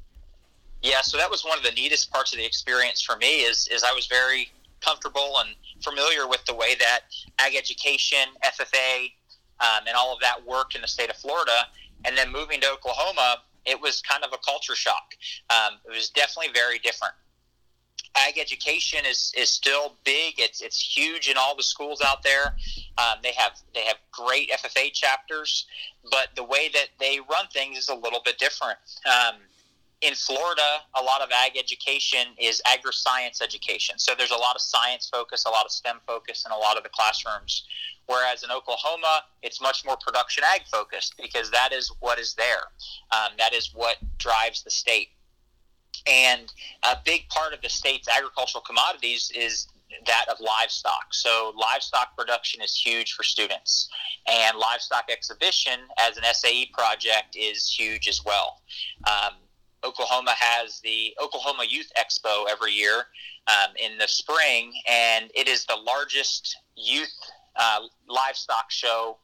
Yeah, 0.81 1.01
so 1.01 1.17
that 1.17 1.29
was 1.29 1.44
one 1.44 1.57
of 1.57 1.63
the 1.63 1.71
neatest 1.71 2.11
parts 2.11 2.31
of 2.31 2.39
the 2.39 2.45
experience 2.45 3.01
for 3.01 3.17
me. 3.17 3.41
Is 3.41 3.67
is 3.67 3.83
I 3.83 3.91
was 3.94 4.07
very 4.07 4.50
comfortable 4.81 5.33
and 5.39 5.55
familiar 5.83 6.27
with 6.27 6.45
the 6.45 6.53
way 6.53 6.75
that 6.75 7.01
ag 7.39 7.55
education, 7.55 8.19
FFA, 8.43 9.12
um, 9.60 9.88
and 9.88 9.95
all 9.95 10.13
of 10.13 10.22
that 10.22 10.45
worked 10.45 10.75
in 10.75 10.81
the 10.81 10.88
state 10.88 11.10
of 11.10 11.17
Florida, 11.17 11.67
and 12.05 12.17
then 12.17 12.31
moving 12.31 12.62
to 12.62 12.67
Oklahoma, 12.72 13.38
it 13.65 13.79
was 13.79 14.01
kind 14.01 14.24
of 14.24 14.31
a 14.34 14.38
culture 14.38 14.75
shock. 14.75 15.15
Um, 15.50 15.79
it 15.86 15.91
was 15.91 16.10
definitely 16.10 16.53
very 16.53 16.79
different 16.79 17.13
ag 18.16 18.38
education 18.38 19.06
is, 19.06 19.32
is 19.38 19.50
still 19.50 19.96
big. 20.04 20.36
It's 20.38 20.62
it's 20.62 20.80
huge 20.80 21.30
in 21.30 21.36
all 21.38 21.56
the 21.56 21.63
schools 21.63 22.01
out 22.06 22.24
there. 22.24 22.56
Um, 22.98 23.20
they 23.24 23.34
have 23.34 23.54
they 23.74 23.86
have 23.86 23.98
great 24.12 24.51
FFA 24.51 24.92
chapters, 24.94 25.66
but 26.12 26.30
the 26.36 26.44
way 26.44 26.70
that 26.74 26.88
they 27.00 27.20
run 27.30 27.48
things 27.54 27.78
is 27.78 27.89
a 27.89 27.96
little 27.96 28.22
bit 28.24 28.38
different. 28.38 28.78
Um, 29.06 29.36
in 30.01 30.16
Florida, 30.16 30.80
a 30.96 31.04
lot 31.04 31.22
of 31.22 31.30
ag 31.32 31.58
education 31.58 32.28
is 32.39 32.62
agri-science 32.66 33.42
education. 33.42 33.96
So 33.98 34.13
there's 34.18 34.32
a 34.32 34.38
lot 34.38 34.56
of 34.56 34.62
science 34.62 35.10
focus, 35.12 35.44
a 35.46 35.50
lot 35.50 35.66
of 35.66 35.72
STEM 35.72 35.98
focus 36.08 36.46
in 36.46 36.54
a 36.54 36.58
lot 36.58 36.78
of 36.78 36.84
the 36.84 36.89
classrooms. 36.89 37.66
Whereas 38.06 38.44
in 38.44 38.50
Oklahoma, 38.50 39.24
it's 39.44 39.62
much 39.62 39.86
more 39.86 39.98
production 39.98 40.44
ag 40.56 40.62
focused 40.72 41.16
because 41.22 41.51
that 41.51 41.74
is 41.74 41.92
what 42.00 42.18
is 42.18 42.34
there. 42.34 42.72
Um, 43.12 43.34
that 43.38 43.54
is 43.54 43.72
what 43.74 43.98
drives 44.18 44.63
the 44.63 44.72
state. 44.72 45.10
And 46.08 46.51
a 46.84 46.98
big 47.03 47.27
part 47.29 47.53
of 47.53 47.62
the 47.62 47.69
state's 47.69 48.08
agricultural 48.08 48.63
commodities 48.63 49.31
is 49.36 49.67
that 50.05 50.25
of 50.29 50.39
livestock. 50.39 51.13
So 51.13 51.53
livestock 51.58 52.15
production 52.17 52.62
is 52.62 52.75
huge 52.75 53.13
for 53.13 53.24
students, 53.24 53.89
and 54.27 54.58
livestock 54.58 55.10
exhibition 55.12 55.79
as 56.00 56.17
an 56.17 56.24
SAE 56.31 56.67
project 56.74 57.36
is 57.36 57.69
huge 57.69 58.08
as 58.08 58.24
well. 58.24 58.62
Um, 59.08 59.34
Oklahoma 59.84 60.34
has 60.38 60.79
the 60.81 61.15
Oklahoma 61.22 61.63
Youth 61.67 61.91
Expo 61.98 62.46
every 62.50 62.72
year 62.72 63.05
um, 63.48 63.72
in 63.77 63.98
the 63.98 64.08
spring, 64.08 64.74
and 64.89 65.31
it 65.36 65.48
is 65.48 65.65
the 65.65 65.75
largest 65.75 66.58
youth 66.75 67.13
uh, 67.55 67.79
livestock 68.08 68.69
show 68.69 69.17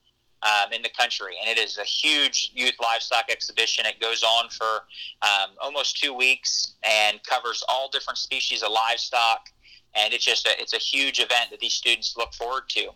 um, 0.45 0.71
in 0.71 0.81
the 0.81 0.89
country. 0.89 1.33
And 1.41 1.49
it 1.49 1.59
is 1.59 1.77
a 1.77 1.83
huge 1.83 2.51
youth 2.53 2.75
livestock 2.81 3.25
exhibition. 3.29 3.85
It 3.85 3.99
goes 3.99 4.23
on 4.23 4.49
for 4.49 4.73
um, 5.21 5.49
almost 5.61 5.97
two 6.01 6.13
weeks 6.13 6.75
and 6.83 7.13
covers 7.23 7.63
all 7.67 7.89
different 7.89 8.19
species 8.19 8.61
of 8.63 8.69
livestock. 8.71 9.49
And 9.97 10.13
it's 10.13 10.25
just 10.25 10.45
a, 10.45 10.51
it's 10.61 10.73
a 10.73 10.77
huge 10.77 11.19
event 11.19 11.49
that 11.51 11.59
these 11.59 11.73
students 11.73 12.15
look 12.17 12.33
forward 12.33 12.63
to. 12.69 12.89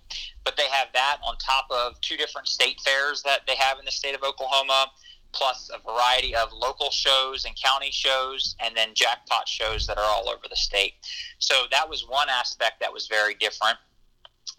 But 0.43 0.57
they 0.57 0.67
have 0.71 0.89
that 0.93 1.17
on 1.25 1.37
top 1.37 1.65
of 1.71 1.99
two 2.01 2.17
different 2.17 2.47
state 2.47 2.79
fairs 2.81 3.23
that 3.23 3.39
they 3.47 3.55
have 3.55 3.79
in 3.79 3.85
the 3.85 3.91
state 3.91 4.15
of 4.15 4.23
Oklahoma. 4.23 4.91
plus 5.31 5.69
a 5.73 5.79
variety 5.91 6.35
of 6.35 6.51
local 6.53 6.89
shows 6.91 7.45
and 7.45 7.55
county 7.61 7.91
shows, 7.91 8.55
and 8.59 8.75
then 8.75 8.89
jackpot 8.93 9.47
shows 9.47 9.85
that 9.87 9.97
are 9.97 10.03
all 10.03 10.29
over 10.29 10.47
the 10.49 10.55
state. 10.55 10.93
So 11.39 11.65
that 11.71 11.87
was 11.87 12.05
one 12.07 12.29
aspect 12.29 12.79
that 12.81 12.91
was 12.91 13.07
very 13.07 13.35
different. 13.35 13.77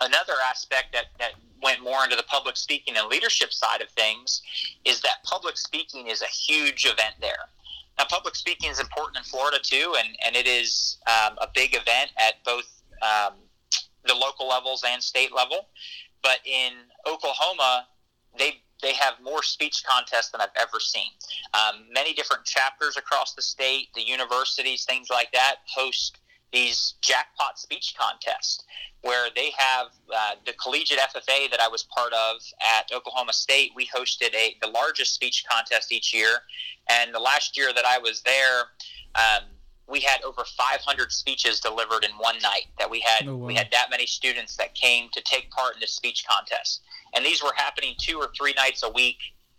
Another 0.00 0.34
aspect 0.48 0.92
that, 0.92 1.06
that 1.18 1.32
went 1.62 1.82
more 1.82 2.04
into 2.04 2.16
the 2.16 2.22
public 2.24 2.56
speaking 2.56 2.96
and 2.96 3.08
leadership 3.08 3.52
side 3.52 3.80
of 3.80 3.88
things 3.90 4.42
is 4.84 5.00
that 5.02 5.22
public 5.24 5.56
speaking 5.56 6.06
is 6.06 6.22
a 6.22 6.26
huge 6.26 6.84
event 6.84 7.14
there. 7.20 7.48
Now, 7.98 8.06
public 8.08 8.34
speaking 8.34 8.70
is 8.70 8.80
important 8.80 9.18
in 9.18 9.24
Florida 9.24 9.58
too, 9.62 9.94
and, 9.98 10.08
and 10.24 10.34
it 10.36 10.46
is 10.46 10.98
um, 11.06 11.36
a 11.38 11.48
big 11.54 11.74
event 11.74 12.10
at 12.18 12.42
both 12.44 12.82
um, 13.02 13.34
the 14.06 14.14
local 14.14 14.48
levels 14.48 14.84
and 14.86 15.02
state 15.02 15.34
level. 15.34 15.68
But 16.22 16.38
in 16.44 16.72
Oklahoma, 17.06 17.86
they 18.38 18.60
they 18.82 18.94
have 18.94 19.14
more 19.22 19.42
speech 19.42 19.82
contests 19.86 20.30
than 20.30 20.40
I've 20.40 20.48
ever 20.58 20.80
seen. 20.80 21.10
Um, 21.52 21.84
many 21.92 22.14
different 22.14 22.46
chapters 22.46 22.96
across 22.96 23.34
the 23.34 23.42
state, 23.42 23.88
the 23.94 24.00
universities, 24.00 24.84
things 24.84 25.08
like 25.10 25.30
that, 25.32 25.56
host 25.66 26.16
these 26.50 26.94
jackpot 27.02 27.58
speech 27.58 27.94
contests 27.98 28.64
where 29.02 29.28
they 29.34 29.50
have 29.56 29.86
uh, 30.14 30.32
the 30.44 30.52
collegiate 30.54 30.98
FFA 30.98 31.50
that 31.50 31.60
I 31.60 31.68
was 31.68 31.84
part 31.84 32.12
of 32.12 32.36
at 32.78 32.90
Oklahoma 32.94 33.32
State. 33.32 33.72
We 33.74 33.86
hosted 33.86 34.34
a 34.34 34.56
the 34.60 34.68
largest 34.68 35.14
speech 35.14 35.44
contest 35.50 35.92
each 35.92 36.12
year, 36.14 36.38
and 36.90 37.14
the 37.14 37.20
last 37.20 37.56
year 37.56 37.72
that 37.74 37.84
I 37.84 37.98
was 37.98 38.22
there. 38.22 38.62
Um, 39.14 39.44
we 39.88 39.98
had 39.98 40.22
over 40.22 40.44
500 40.44 41.10
speeches 41.10 41.58
delivered 41.58 42.04
in 42.04 42.12
one 42.12 42.38
night. 42.42 42.66
That 42.78 42.88
we 42.88 43.00
had 43.00 43.26
oh, 43.26 43.36
wow. 43.36 43.46
we 43.46 43.54
had 43.54 43.68
that 43.72 43.88
many 43.90 44.06
students 44.06 44.56
that 44.56 44.74
came 44.74 45.08
to 45.12 45.20
take 45.22 45.50
part 45.50 45.74
in 45.74 45.80
the 45.80 45.88
speech 45.88 46.24
contest, 46.28 46.82
and 47.14 47.24
these 47.24 47.42
were 47.42 47.52
happening 47.56 47.94
two 47.98 48.18
or 48.18 48.30
three 48.36 48.54
nights 48.56 48.82
a 48.82 48.90
week 48.90 49.16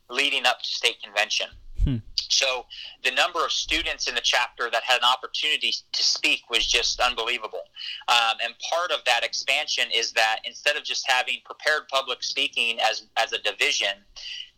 leading 0.10 0.46
up 0.46 0.60
to 0.62 0.68
state 0.68 1.02
convention. 1.04 1.48
Hmm. 1.84 1.98
So 2.16 2.66
the 3.04 3.12
number 3.12 3.44
of 3.44 3.52
students 3.52 4.08
in 4.08 4.16
the 4.16 4.22
chapter 4.22 4.70
that 4.72 4.84
had 4.84 4.98
an 4.98 5.04
opportunity 5.04 5.74
to 5.92 6.04
speak 6.04 6.50
was 6.50 6.66
just 6.66 7.00
unbelievable. 7.00 7.64
Um, 8.08 8.38
and 8.44 8.54
part 8.72 8.92
of 8.92 9.04
that 9.06 9.24
expansion 9.24 9.86
is 9.94 10.12
that 10.14 10.40
instead 10.46 10.78
of 10.78 10.84
just 10.84 11.10
having 11.10 11.40
prepared 11.44 11.88
public 11.90 12.24
speaking 12.24 12.80
as 12.80 13.04
as 13.18 13.34
a 13.34 13.40
division, 13.40 14.06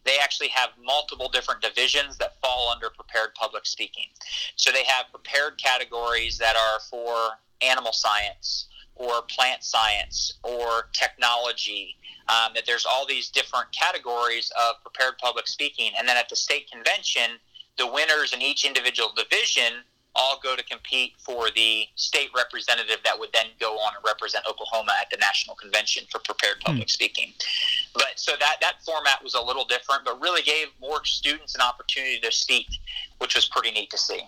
they 0.05 0.17
actually 0.21 0.49
have 0.49 0.69
multiple 0.83 1.29
different 1.29 1.61
divisions 1.61 2.17
that 2.17 2.39
fall 2.41 2.69
under 2.69 2.89
prepared 2.89 3.33
public 3.35 3.65
speaking. 3.65 4.07
So 4.55 4.71
they 4.71 4.83
have 4.83 5.05
prepared 5.11 5.57
categories 5.57 6.37
that 6.37 6.55
are 6.55 6.79
for 6.89 7.39
animal 7.61 7.93
science 7.93 8.67
or 8.95 9.23
plant 9.23 9.63
science 9.63 10.33
or 10.43 10.89
technology. 10.93 11.95
Um, 12.29 12.53
that 12.55 12.65
there's 12.65 12.85
all 12.85 13.05
these 13.05 13.29
different 13.29 13.67
categories 13.73 14.49
of 14.57 14.81
prepared 14.81 15.17
public 15.17 15.45
speaking. 15.45 15.91
And 15.99 16.07
then 16.07 16.15
at 16.15 16.29
the 16.29 16.37
state 16.37 16.71
convention, 16.71 17.37
the 17.77 17.85
winners 17.85 18.31
in 18.31 18.41
each 18.41 18.63
individual 18.63 19.11
division 19.13 19.83
all 20.15 20.39
go 20.43 20.55
to 20.55 20.63
compete 20.63 21.13
for 21.17 21.49
the 21.55 21.85
state 21.95 22.29
representative 22.35 22.97
that 23.03 23.17
would 23.17 23.29
then 23.33 23.47
go 23.59 23.73
on 23.73 23.93
and 23.95 24.05
represent 24.05 24.45
Oklahoma 24.49 24.93
at 25.01 25.09
the 25.09 25.17
national 25.17 25.55
convention 25.55 26.03
for 26.11 26.19
prepared 26.19 26.57
hmm. 26.57 26.71
public 26.71 26.89
speaking. 26.89 27.33
But 27.93 28.13
so 28.15 28.33
that 28.39 28.57
that 28.61 28.83
format 28.85 29.23
was 29.23 29.33
a 29.33 29.41
little 29.41 29.65
different, 29.65 30.05
but 30.05 30.21
really 30.21 30.43
gave 30.43 30.67
more 30.79 31.03
students 31.05 31.55
an 31.55 31.61
opportunity 31.61 32.19
to 32.19 32.31
speak, 32.31 32.67
which 33.17 33.35
was 33.35 33.47
pretty 33.47 33.71
neat 33.71 33.89
to 33.89 33.97
see. 33.97 34.21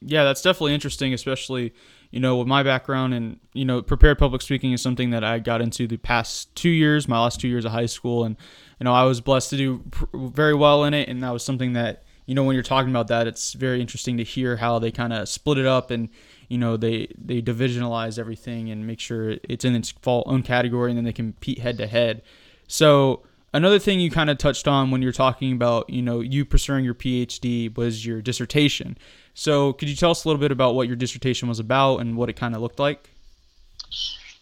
Yeah, 0.00 0.24
that's 0.24 0.42
definitely 0.42 0.74
interesting, 0.74 1.14
especially 1.14 1.72
you 2.14 2.20
know 2.20 2.36
with 2.36 2.46
my 2.46 2.62
background 2.62 3.12
and 3.12 3.40
you 3.54 3.64
know 3.64 3.82
prepared 3.82 4.18
public 4.20 4.40
speaking 4.40 4.70
is 4.70 4.80
something 4.80 5.10
that 5.10 5.24
I 5.24 5.40
got 5.40 5.60
into 5.60 5.88
the 5.88 5.96
past 5.96 6.54
two 6.54 6.70
years, 6.70 7.08
my 7.08 7.20
last 7.20 7.40
two 7.40 7.48
years 7.48 7.64
of 7.64 7.72
high 7.72 7.86
school, 7.86 8.22
and 8.22 8.36
you 8.78 8.84
know 8.84 8.94
I 8.94 9.02
was 9.02 9.20
blessed 9.20 9.50
to 9.50 9.56
do 9.56 9.78
pr- 9.90 10.06
very 10.14 10.54
well 10.54 10.84
in 10.84 10.94
it, 10.94 11.08
and 11.08 11.24
that 11.24 11.32
was 11.32 11.44
something 11.44 11.72
that 11.72 12.04
you 12.26 12.36
know 12.36 12.44
when 12.44 12.54
you're 12.54 12.62
talking 12.62 12.90
about 12.90 13.08
that 13.08 13.26
it's 13.26 13.54
very 13.54 13.80
interesting 13.80 14.16
to 14.18 14.22
hear 14.22 14.56
how 14.56 14.78
they 14.78 14.92
kind 14.92 15.12
of 15.12 15.28
split 15.28 15.58
it 15.58 15.66
up 15.66 15.90
and 15.90 16.08
you 16.48 16.56
know 16.56 16.76
they 16.76 17.12
they 17.18 17.42
divisionalize 17.42 18.16
everything 18.16 18.70
and 18.70 18.86
make 18.86 19.00
sure 19.00 19.34
it's 19.48 19.64
in 19.64 19.74
its 19.74 19.92
own 20.06 20.44
category 20.44 20.92
and 20.92 20.96
then 20.96 21.04
they 21.04 21.12
compete 21.12 21.58
head 21.58 21.76
to 21.78 21.88
head. 21.88 22.22
So 22.68 23.24
another 23.52 23.80
thing 23.80 23.98
you 23.98 24.12
kind 24.12 24.30
of 24.30 24.38
touched 24.38 24.68
on 24.68 24.92
when 24.92 25.02
you're 25.02 25.10
talking 25.10 25.52
about 25.52 25.90
you 25.90 26.02
know 26.02 26.20
you 26.20 26.44
pursuing 26.44 26.84
your 26.84 26.94
phd 26.94 27.76
was 27.76 28.04
your 28.04 28.20
dissertation 28.20 28.98
so 29.34 29.72
could 29.72 29.88
you 29.88 29.96
tell 29.96 30.10
us 30.10 30.24
a 30.24 30.28
little 30.28 30.40
bit 30.40 30.52
about 30.52 30.74
what 30.74 30.86
your 30.86 30.96
dissertation 30.96 31.48
was 31.48 31.58
about 31.58 31.98
and 31.98 32.16
what 32.16 32.28
it 32.28 32.34
kind 32.34 32.54
of 32.54 32.60
looked 32.60 32.78
like 32.78 33.10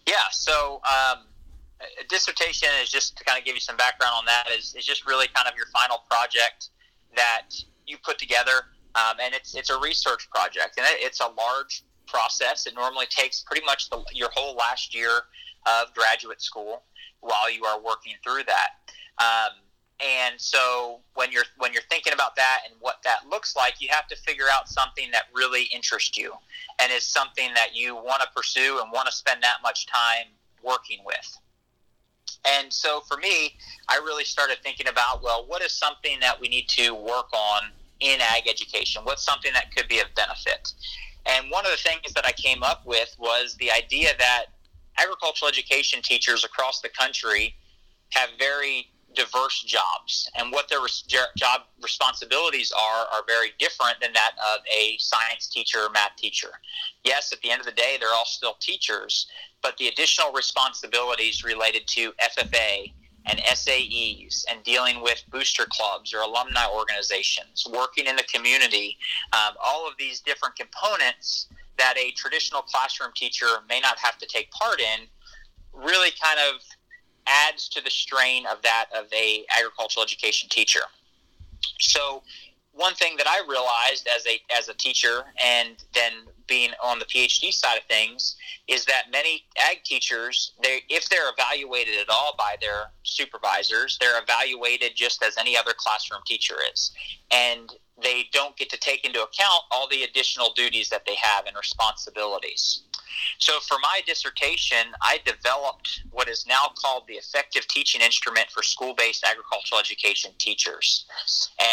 yeah 0.07 0.29
so 0.31 0.81
um, 0.83 1.19
a 1.99 2.07
dissertation 2.07 2.69
is 2.81 2.89
just 2.89 3.17
to 3.17 3.23
kind 3.23 3.37
of 3.37 3.45
give 3.45 3.55
you 3.55 3.61
some 3.61 3.77
background 3.77 4.13
on 4.17 4.25
that 4.25 4.45
is, 4.57 4.75
is 4.75 4.85
just 4.85 5.05
really 5.05 5.27
kind 5.33 5.47
of 5.47 5.55
your 5.55 5.67
final 5.67 5.99
project 6.09 6.69
that 7.15 7.49
you 7.85 7.97
put 8.03 8.17
together, 8.17 8.67
um, 8.95 9.17
and 9.21 9.33
it's 9.33 9.55
it's 9.55 9.69
a 9.69 9.79
research 9.79 10.29
project, 10.29 10.77
and 10.77 10.85
it, 10.85 11.05
it's 11.05 11.19
a 11.19 11.27
large 11.37 11.83
process. 12.07 12.65
It 12.67 12.75
normally 12.75 13.05
takes 13.09 13.41
pretty 13.41 13.65
much 13.65 13.89
the, 13.89 14.03
your 14.13 14.29
whole 14.33 14.55
last 14.55 14.95
year 14.95 15.21
of 15.65 15.93
graduate 15.93 16.41
school 16.41 16.83
while 17.21 17.51
you 17.51 17.63
are 17.65 17.79
working 17.79 18.13
through 18.23 18.43
that. 18.47 18.69
Um, 19.19 19.59
and 20.03 20.39
so 20.39 20.99
when 21.13 21.31
you're 21.31 21.45
when 21.57 21.71
you're 21.71 21.83
thinking 21.89 22.13
about 22.13 22.35
that 22.35 22.61
and 22.65 22.75
what 22.79 22.97
that 23.03 23.29
looks 23.29 23.55
like, 23.55 23.75
you 23.79 23.87
have 23.91 24.07
to 24.07 24.15
figure 24.17 24.45
out 24.51 24.67
something 24.67 25.09
that 25.11 25.23
really 25.33 25.63
interests 25.73 26.17
you 26.17 26.33
and 26.79 26.91
is 26.91 27.03
something 27.03 27.53
that 27.53 27.75
you 27.75 27.95
want 27.95 28.21
to 28.21 28.27
pursue 28.35 28.79
and 28.81 28.91
want 28.91 29.07
to 29.07 29.13
spend 29.13 29.41
that 29.43 29.57
much 29.61 29.85
time 29.87 30.27
working 30.63 30.99
with. 31.05 31.37
And 32.45 32.73
so 32.73 33.01
for 33.07 33.17
me, 33.17 33.55
I 33.87 33.95
really 33.97 34.25
started 34.25 34.57
thinking 34.63 34.87
about, 34.87 35.23
well, 35.23 35.45
what 35.47 35.61
is 35.61 35.71
something 35.71 36.19
that 36.19 36.39
we 36.39 36.49
need 36.49 36.67
to 36.69 36.93
work 36.93 37.31
on 37.33 37.71
in 37.99 38.19
ag 38.19 38.49
education? 38.49 39.03
What's 39.05 39.23
something 39.23 39.53
that 39.53 39.73
could 39.75 39.87
be 39.87 39.99
of 39.99 40.07
benefit? 40.15 40.73
And 41.25 41.49
one 41.49 41.65
of 41.65 41.71
the 41.71 41.77
things 41.77 42.13
that 42.13 42.25
I 42.25 42.33
came 42.33 42.63
up 42.63 42.85
with 42.85 43.15
was 43.17 43.55
the 43.55 43.71
idea 43.71 44.09
that 44.19 44.45
agricultural 44.99 45.49
education 45.49 46.01
teachers 46.01 46.43
across 46.43 46.81
the 46.81 46.89
country 46.89 47.55
have 48.11 48.29
very 48.37 48.89
diverse 49.15 49.61
jobs 49.63 50.29
and 50.37 50.51
what 50.51 50.69
their 50.69 50.81
res- 50.81 51.03
job 51.35 51.61
responsibilities 51.81 52.71
are 52.71 53.05
are 53.13 53.23
very 53.27 53.49
different 53.59 53.97
than 54.01 54.13
that 54.13 54.31
of 54.53 54.61
a 54.75 54.97
science 54.97 55.47
teacher 55.47 55.79
or 55.79 55.89
math 55.89 56.15
teacher. 56.17 56.49
Yes, 57.03 57.31
at 57.31 57.41
the 57.41 57.51
end 57.51 57.59
of 57.59 57.65
the 57.65 57.73
day, 57.73 57.97
they're 57.99 58.13
all 58.13 58.25
still 58.25 58.55
teachers, 58.59 59.27
but 59.61 59.77
the 59.77 59.87
additional 59.87 60.31
responsibilities 60.31 61.43
related 61.43 61.87
to 61.87 62.13
FFA 62.23 62.93
and 63.25 63.39
SAEs 63.39 64.45
and 64.49 64.63
dealing 64.63 65.01
with 65.01 65.23
booster 65.29 65.65
clubs 65.69 66.13
or 66.13 66.19
alumni 66.19 66.65
organizations, 66.67 67.65
working 67.71 68.05
in 68.05 68.15
the 68.15 68.23
community, 68.23 68.97
um, 69.31 69.53
all 69.63 69.87
of 69.87 69.93
these 69.97 70.19
different 70.19 70.55
components 70.55 71.47
that 71.77 71.95
a 71.97 72.11
traditional 72.11 72.61
classroom 72.61 73.11
teacher 73.15 73.45
may 73.69 73.79
not 73.79 73.97
have 73.97 74.17
to 74.17 74.25
take 74.27 74.51
part 74.51 74.79
in 74.79 75.07
really 75.73 76.09
kind 76.21 76.39
of 76.39 76.61
adds 77.27 77.69
to 77.69 77.83
the 77.83 77.89
strain 77.89 78.45
of 78.45 78.61
that 78.61 78.85
of 78.95 79.05
a 79.13 79.45
agricultural 79.57 80.03
education 80.03 80.49
teacher. 80.49 80.81
So 81.79 82.23
one 82.73 82.95
thing 82.95 83.15
that 83.17 83.27
I 83.27 83.41
realized 83.47 84.07
as 84.15 84.25
a 84.25 84.41
as 84.55 84.67
a 84.67 84.73
teacher 84.73 85.23
and 85.43 85.75
then 85.93 86.13
being 86.47 86.71
on 86.83 86.99
the 86.99 87.05
PhD 87.05 87.53
side 87.53 87.77
of 87.77 87.83
things 87.85 88.35
is 88.67 88.85
that 88.85 89.03
many 89.11 89.43
ag 89.57 89.83
teachers 89.83 90.53
they 90.61 90.81
if 90.89 91.07
they're 91.09 91.31
evaluated 91.31 91.99
at 91.99 92.09
all 92.09 92.35
by 92.37 92.55
their 92.61 92.85
supervisors 93.03 93.97
they're 94.01 94.21
evaluated 94.21 94.91
just 94.95 95.23
as 95.23 95.37
any 95.37 95.55
other 95.55 95.73
classroom 95.77 96.21
teacher 96.25 96.55
is 96.73 96.91
and 97.31 97.73
they 98.01 98.25
don't 98.33 98.57
get 98.57 98.69
to 98.71 98.77
take 98.77 99.05
into 99.05 99.21
account 99.21 99.61
all 99.71 99.87
the 99.87 100.03
additional 100.03 100.51
duties 100.55 100.89
that 100.89 101.05
they 101.05 101.15
have 101.15 101.45
and 101.45 101.55
responsibilities 101.55 102.83
so 103.37 103.59
for 103.59 103.77
my 103.81 104.01
dissertation, 104.05 104.93
I 105.01 105.19
developed 105.25 106.03
what 106.11 106.27
is 106.27 106.45
now 106.47 106.71
called 106.81 107.03
the 107.07 107.15
effective 107.15 107.67
teaching 107.67 108.01
instrument 108.01 108.47
for 108.49 108.63
school 108.63 108.93
based 108.97 109.23
agricultural 109.23 109.79
education 109.79 110.31
teachers. 110.37 111.05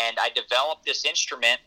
And 0.06 0.18
I 0.20 0.30
developed 0.30 0.84
this 0.84 1.04
instrument 1.04 1.60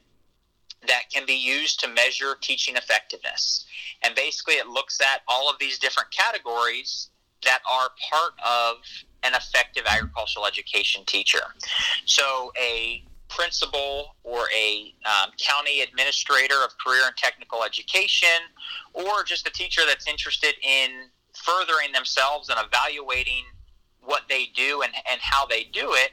that 0.88 1.04
can 1.14 1.26
be 1.26 1.34
used 1.34 1.80
to 1.82 1.88
measure 1.88 2.36
teaching 2.42 2.76
effectiveness. 2.76 3.66
And 4.04 4.16
basically, 4.16 4.56
it 4.56 4.68
looks 4.68 5.00
at 5.00 5.22
all 5.28 5.50
of 5.50 5.58
these 5.60 5.80
different 5.80 6.12
categories 6.12 7.10
that 7.46 7.60
are 7.70 7.90
part 8.12 8.34
of 8.46 8.78
an 9.24 9.34
effective 9.34 9.84
agricultural 9.88 10.46
education 10.46 11.04
teacher. 11.06 11.42
So, 12.06 12.52
a 12.62 13.04
principal 13.36 14.16
or 14.24 14.46
a 14.56 14.94
um, 15.06 15.32
county 15.38 15.82
administrator 15.82 16.64
of 16.64 16.72
career 16.78 17.04
and 17.06 17.16
technical 17.16 17.64
education, 17.64 18.40
or 18.94 19.24
just 19.24 19.48
a 19.48 19.52
teacher 19.52 19.82
that's 19.88 20.08
interested 20.08 20.56
in 20.64 20.90
furthering 21.34 21.92
themselves 21.92 22.50
and 22.50 22.60
evaluating 22.60 23.44
what 24.02 24.24
they 24.30 24.46
do 24.56 24.82
and, 24.82 24.94
and 25.12 25.20
how 25.22 25.46
they 25.46 25.64
do 25.64 25.94
it, 25.94 26.12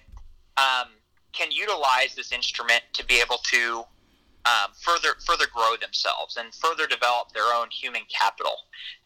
um, 0.56 0.88
can 1.32 1.50
utilize 1.50 2.14
this 2.16 2.32
instrument 2.32 2.82
to 2.92 3.04
be 3.04 3.20
able 3.20 3.38
to 3.44 3.84
um, 4.46 4.72
further 4.80 5.14
further 5.26 5.44
grow 5.54 5.76
themselves 5.80 6.36
and 6.38 6.54
further 6.54 6.86
develop 6.86 7.30
their 7.34 7.54
own 7.54 7.68
human 7.70 8.02
capital, 8.08 8.54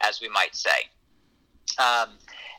as 0.01 0.21
we 0.21 0.29
might 0.29 0.55
say. 0.55 0.89
Um, 1.79 2.11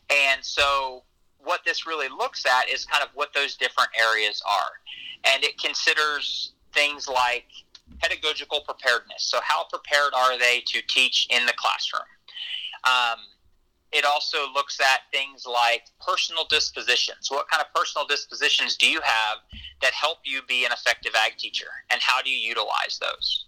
and 0.10 0.44
so 0.44 1.04
what 1.46 1.62
this 1.66 1.88
really 1.88 2.10
looks 2.10 2.46
at 2.46 2.70
is 2.70 2.86
kind 2.86 3.04
of 3.04 3.10
what 3.14 3.34
those 3.34 3.56
different 3.56 3.90
areas 4.00 4.42
are. 4.50 5.34
And 5.34 5.44
it 5.44 5.58
considers 5.58 6.54
things 6.74 7.08
like 7.08 7.46
pedagogical 8.00 8.62
preparedness. 8.62 9.24
So, 9.24 9.40
how 9.42 9.66
prepared 9.72 10.14
are 10.14 10.38
they 10.38 10.64
to 10.68 10.82
teach 10.88 11.28
in 11.30 11.46
the 11.46 11.54
classroom? 11.54 12.04
Um, 12.84 13.20
it 13.92 14.04
also 14.04 14.52
looks 14.54 14.80
at 14.82 15.02
things 15.12 15.46
like 15.46 15.84
personal 16.06 16.46
dispositions. 16.50 17.32
What 17.32 17.48
kind 17.50 17.64
of 17.64 17.74
personal 17.74 18.06
dispositions 18.06 18.76
do 18.76 18.90
you 18.90 19.00
have 19.02 19.38
that 19.82 19.94
help 19.94 20.20
you 20.26 20.42
be 20.48 20.66
an 20.66 20.72
effective 20.72 21.14
ag 21.16 21.38
teacher, 21.38 21.70
and 21.90 22.02
how 22.02 22.22
do 22.22 22.30
you 22.30 22.38
utilize 22.38 23.00
those? 23.00 23.46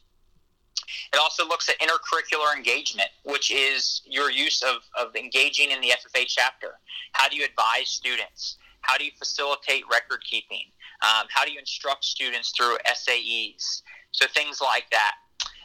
It 1.13 1.17
also 1.19 1.48
looks 1.48 1.69
at 1.69 1.79
intercurricular 1.79 2.55
engagement, 2.55 3.10
which 3.24 3.51
is 3.51 4.01
your 4.05 4.31
use 4.31 4.62
of, 4.62 4.77
of 5.00 5.15
engaging 5.15 5.72
in 5.72 5.81
the 5.81 5.89
FFA 5.89 6.25
chapter. 6.27 6.79
How 7.13 7.27
do 7.29 7.36
you 7.36 7.46
advise 7.46 7.89
students? 7.89 8.57
How 8.81 8.98
do 8.98 9.05
you 9.05 9.12
facilitate 9.17 9.84
record 9.91 10.24
keeping? 10.29 10.63
Um, 11.01 11.27
how 11.29 11.46
do 11.46 11.51
you 11.51 11.60
instruct 11.60 12.05
students 12.05 12.53
through 12.55 12.77
SAEs? 12.88 13.81
So 14.12 14.25
things 14.27 14.62
like 14.62 14.89
that. 14.91 15.15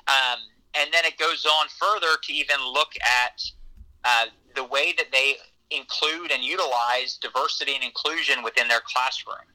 Um, 0.09 0.41
and 0.75 0.91
then 0.93 1.05
it 1.05 1.19
goes 1.19 1.45
on 1.45 1.69
further 1.79 2.17
to 2.23 2.33
even 2.33 2.57
look 2.73 2.93
at 3.25 3.43
uh, 4.05 4.27
the 4.55 4.65
way 4.65 4.95
that 4.97 5.07
they 5.13 5.37
include 5.77 6.31
and 6.31 6.43
utilize 6.43 7.19
diversity 7.21 7.75
and 7.75 7.85
inclusion 7.85 8.43
within 8.43 8.69
their 8.69 8.83
classroom. 8.85 9.47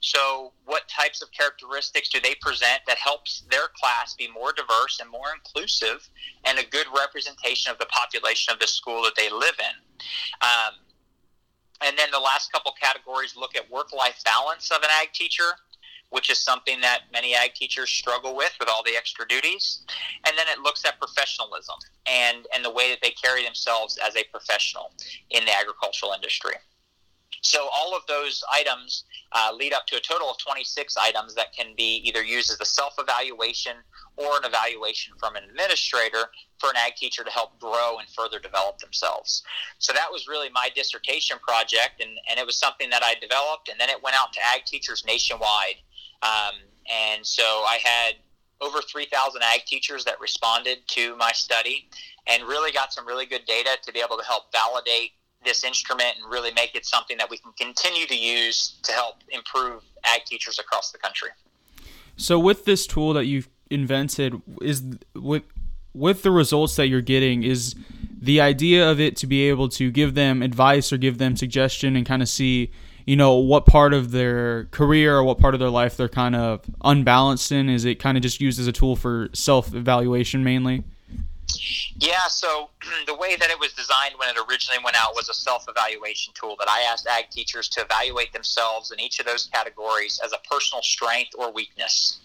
So, 0.00 0.52
what 0.64 0.88
types 0.88 1.22
of 1.22 1.32
characteristics 1.32 2.08
do 2.08 2.20
they 2.20 2.36
present 2.40 2.82
that 2.86 2.98
helps 2.98 3.42
their 3.50 3.68
class 3.80 4.14
be 4.14 4.28
more 4.28 4.52
diverse 4.52 5.00
and 5.00 5.10
more 5.10 5.34
inclusive 5.34 6.08
and 6.44 6.58
a 6.58 6.64
good 6.64 6.86
representation 6.96 7.72
of 7.72 7.78
the 7.78 7.86
population 7.86 8.52
of 8.52 8.60
the 8.60 8.66
school 8.66 9.02
that 9.02 9.14
they 9.16 9.30
live 9.30 9.58
in? 9.58 10.06
Um, 10.40 10.74
and 11.80 11.98
then 11.98 12.10
the 12.12 12.18
last 12.18 12.52
couple 12.52 12.72
categories 12.80 13.36
look 13.36 13.56
at 13.56 13.70
work 13.70 13.92
life 13.92 14.22
balance 14.24 14.70
of 14.70 14.82
an 14.82 14.90
ag 15.02 15.12
teacher 15.12 15.58
which 16.10 16.30
is 16.30 16.38
something 16.38 16.80
that 16.80 17.02
many 17.12 17.34
ag 17.34 17.54
teachers 17.54 17.90
struggle 17.90 18.34
with 18.34 18.52
with 18.58 18.68
all 18.68 18.82
the 18.82 18.96
extra 18.96 19.26
duties. 19.28 19.84
And 20.26 20.36
then 20.36 20.46
it 20.48 20.60
looks 20.60 20.84
at 20.84 20.98
professionalism 20.98 21.76
and, 22.06 22.46
and 22.54 22.64
the 22.64 22.70
way 22.70 22.90
that 22.90 22.98
they 23.02 23.10
carry 23.10 23.44
themselves 23.44 23.98
as 23.98 24.16
a 24.16 24.24
professional 24.30 24.92
in 25.30 25.44
the 25.44 25.52
agricultural 25.54 26.12
industry. 26.12 26.54
So 27.42 27.68
all 27.72 27.96
of 27.96 28.02
those 28.08 28.42
items 28.52 29.04
uh, 29.32 29.50
lead 29.54 29.72
up 29.72 29.86
to 29.88 29.96
a 29.96 30.00
total 30.00 30.30
of 30.30 30.38
26 30.38 30.96
items 30.96 31.34
that 31.34 31.52
can 31.52 31.74
be 31.76 32.02
either 32.04 32.22
used 32.22 32.50
as 32.50 32.60
a 32.60 32.64
self-evaluation 32.64 33.76
or 34.16 34.38
an 34.38 34.44
evaluation 34.44 35.14
from 35.18 35.36
an 35.36 35.44
administrator 35.44 36.24
for 36.58 36.70
an 36.70 36.76
ag 36.76 36.96
teacher 36.96 37.22
to 37.22 37.30
help 37.30 37.58
grow 37.60 37.98
and 37.98 38.08
further 38.08 38.40
develop 38.40 38.78
themselves. 38.78 39.42
So 39.78 39.92
that 39.92 40.10
was 40.10 40.26
really 40.26 40.48
my 40.52 40.70
dissertation 40.74 41.38
project, 41.38 42.00
and, 42.00 42.10
and 42.28 42.38
it 42.38 42.46
was 42.46 42.56
something 42.56 42.90
that 42.90 43.04
I 43.04 43.14
developed, 43.14 43.68
and 43.68 43.78
then 43.78 43.88
it 43.88 44.02
went 44.02 44.16
out 44.18 44.32
to 44.32 44.40
ag 44.54 44.64
teachers 44.64 45.04
nationwide 45.06 45.76
um, 46.22 46.54
and 46.90 47.24
so 47.24 47.42
I 47.42 47.78
had 47.82 48.14
over 48.60 48.80
3,000 48.80 49.42
ag 49.42 49.64
teachers 49.66 50.04
that 50.04 50.20
responded 50.20 50.78
to 50.88 51.16
my 51.16 51.32
study 51.32 51.88
and 52.26 52.42
really 52.42 52.72
got 52.72 52.92
some 52.92 53.06
really 53.06 53.26
good 53.26 53.44
data 53.46 53.70
to 53.82 53.92
be 53.92 54.00
able 54.00 54.16
to 54.16 54.24
help 54.24 54.52
validate 54.52 55.12
this 55.44 55.64
instrument 55.64 56.16
and 56.20 56.30
really 56.30 56.52
make 56.52 56.74
it 56.74 56.84
something 56.84 57.16
that 57.18 57.30
we 57.30 57.38
can 57.38 57.52
continue 57.52 58.06
to 58.06 58.16
use 58.16 58.78
to 58.82 58.92
help 58.92 59.16
improve 59.30 59.82
ag 60.04 60.24
teachers 60.24 60.58
across 60.58 60.90
the 60.90 60.98
country. 60.98 61.28
So 62.16 62.38
with 62.38 62.64
this 62.64 62.86
tool 62.86 63.12
that 63.12 63.26
you've 63.26 63.48
invented 63.70 64.40
is 64.60 64.82
with 65.14 65.44
with 65.94 66.22
the 66.22 66.30
results 66.30 66.76
that 66.76 66.88
you're 66.88 67.00
getting 67.00 67.42
is 67.42 67.74
the 68.20 68.40
idea 68.40 68.90
of 68.90 69.00
it 69.00 69.16
to 69.16 69.26
be 69.26 69.48
able 69.48 69.68
to 69.68 69.90
give 69.90 70.14
them 70.14 70.42
advice 70.42 70.92
or 70.92 70.96
give 70.96 71.18
them 71.18 71.36
suggestion 71.36 71.96
and 71.96 72.06
kind 72.06 72.22
of 72.22 72.28
see 72.28 72.70
you 73.08 73.16
know 73.16 73.36
what 73.36 73.64
part 73.64 73.94
of 73.94 74.10
their 74.10 74.66
career 74.66 75.16
or 75.16 75.24
what 75.24 75.38
part 75.38 75.54
of 75.54 75.60
their 75.60 75.70
life 75.70 75.96
they're 75.96 76.10
kind 76.10 76.36
of 76.36 76.60
unbalanced 76.84 77.50
in 77.50 77.70
is 77.70 77.86
it 77.86 77.94
kind 77.94 78.18
of 78.18 78.22
just 78.22 78.38
used 78.38 78.60
as 78.60 78.66
a 78.66 78.72
tool 78.72 78.96
for 78.96 79.30
self-evaluation 79.32 80.44
mainly? 80.44 80.84
Yeah 81.96 82.26
so 82.28 82.68
the 83.06 83.14
way 83.14 83.34
that 83.36 83.48
it 83.48 83.58
was 83.58 83.72
designed 83.72 84.12
when 84.18 84.28
it 84.28 84.36
originally 84.36 84.84
went 84.84 84.94
out 85.02 85.14
was 85.14 85.30
a 85.30 85.34
self-evaluation 85.34 86.34
tool 86.34 86.54
that 86.58 86.68
i 86.68 86.82
asked 86.82 87.06
ag 87.06 87.30
teachers 87.30 87.70
to 87.70 87.80
evaluate 87.80 88.30
themselves 88.34 88.90
in 88.90 89.00
each 89.00 89.18
of 89.20 89.24
those 89.24 89.46
categories 89.46 90.20
as 90.22 90.34
a 90.34 90.38
personal 90.46 90.82
strength 90.82 91.30
or 91.38 91.50
weakness. 91.50 92.20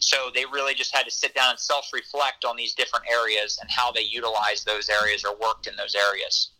So 0.00 0.30
they 0.34 0.44
really 0.46 0.74
just 0.74 0.92
had 0.92 1.04
to 1.04 1.12
sit 1.12 1.32
down 1.36 1.50
and 1.50 1.60
self-reflect 1.60 2.44
on 2.44 2.56
these 2.56 2.74
different 2.74 3.04
areas 3.08 3.56
and 3.62 3.70
how 3.70 3.92
they 3.92 4.02
utilized 4.02 4.66
those 4.66 4.88
areas 4.88 5.24
or 5.24 5.36
worked 5.36 5.68
in 5.68 5.76
those 5.76 5.94
areas 5.94 6.50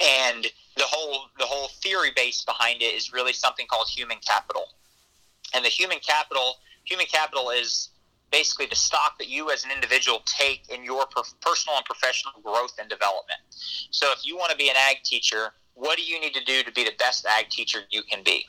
and 0.00 0.46
the 0.76 0.84
whole 0.84 1.26
the 1.38 1.46
whole 1.46 1.68
theory 1.82 2.10
base 2.14 2.42
behind 2.42 2.82
it 2.82 2.94
is 2.94 3.12
really 3.12 3.32
something 3.32 3.66
called 3.66 3.88
human 3.88 4.18
capital. 4.26 4.64
And 5.54 5.64
the 5.64 5.68
human 5.68 5.98
capital 5.98 6.56
human 6.84 7.06
capital 7.06 7.50
is 7.50 7.90
basically 8.30 8.66
the 8.66 8.74
stock 8.74 9.16
that 9.18 9.28
you 9.28 9.50
as 9.50 9.64
an 9.64 9.70
individual 9.70 10.20
take 10.26 10.68
in 10.68 10.84
your 10.84 11.06
personal 11.40 11.76
and 11.76 11.84
professional 11.84 12.32
growth 12.42 12.74
and 12.80 12.88
development. 12.88 13.38
So 13.90 14.10
if 14.10 14.26
you 14.26 14.36
want 14.36 14.50
to 14.50 14.56
be 14.56 14.68
an 14.68 14.76
ag 14.76 15.04
teacher, 15.04 15.52
what 15.74 15.96
do 15.96 16.04
you 16.04 16.20
need 16.20 16.34
to 16.34 16.44
do 16.44 16.62
to 16.62 16.72
be 16.72 16.84
the 16.84 16.94
best 16.98 17.26
ag 17.26 17.48
teacher 17.48 17.80
you 17.90 18.02
can 18.02 18.22
be? 18.24 18.44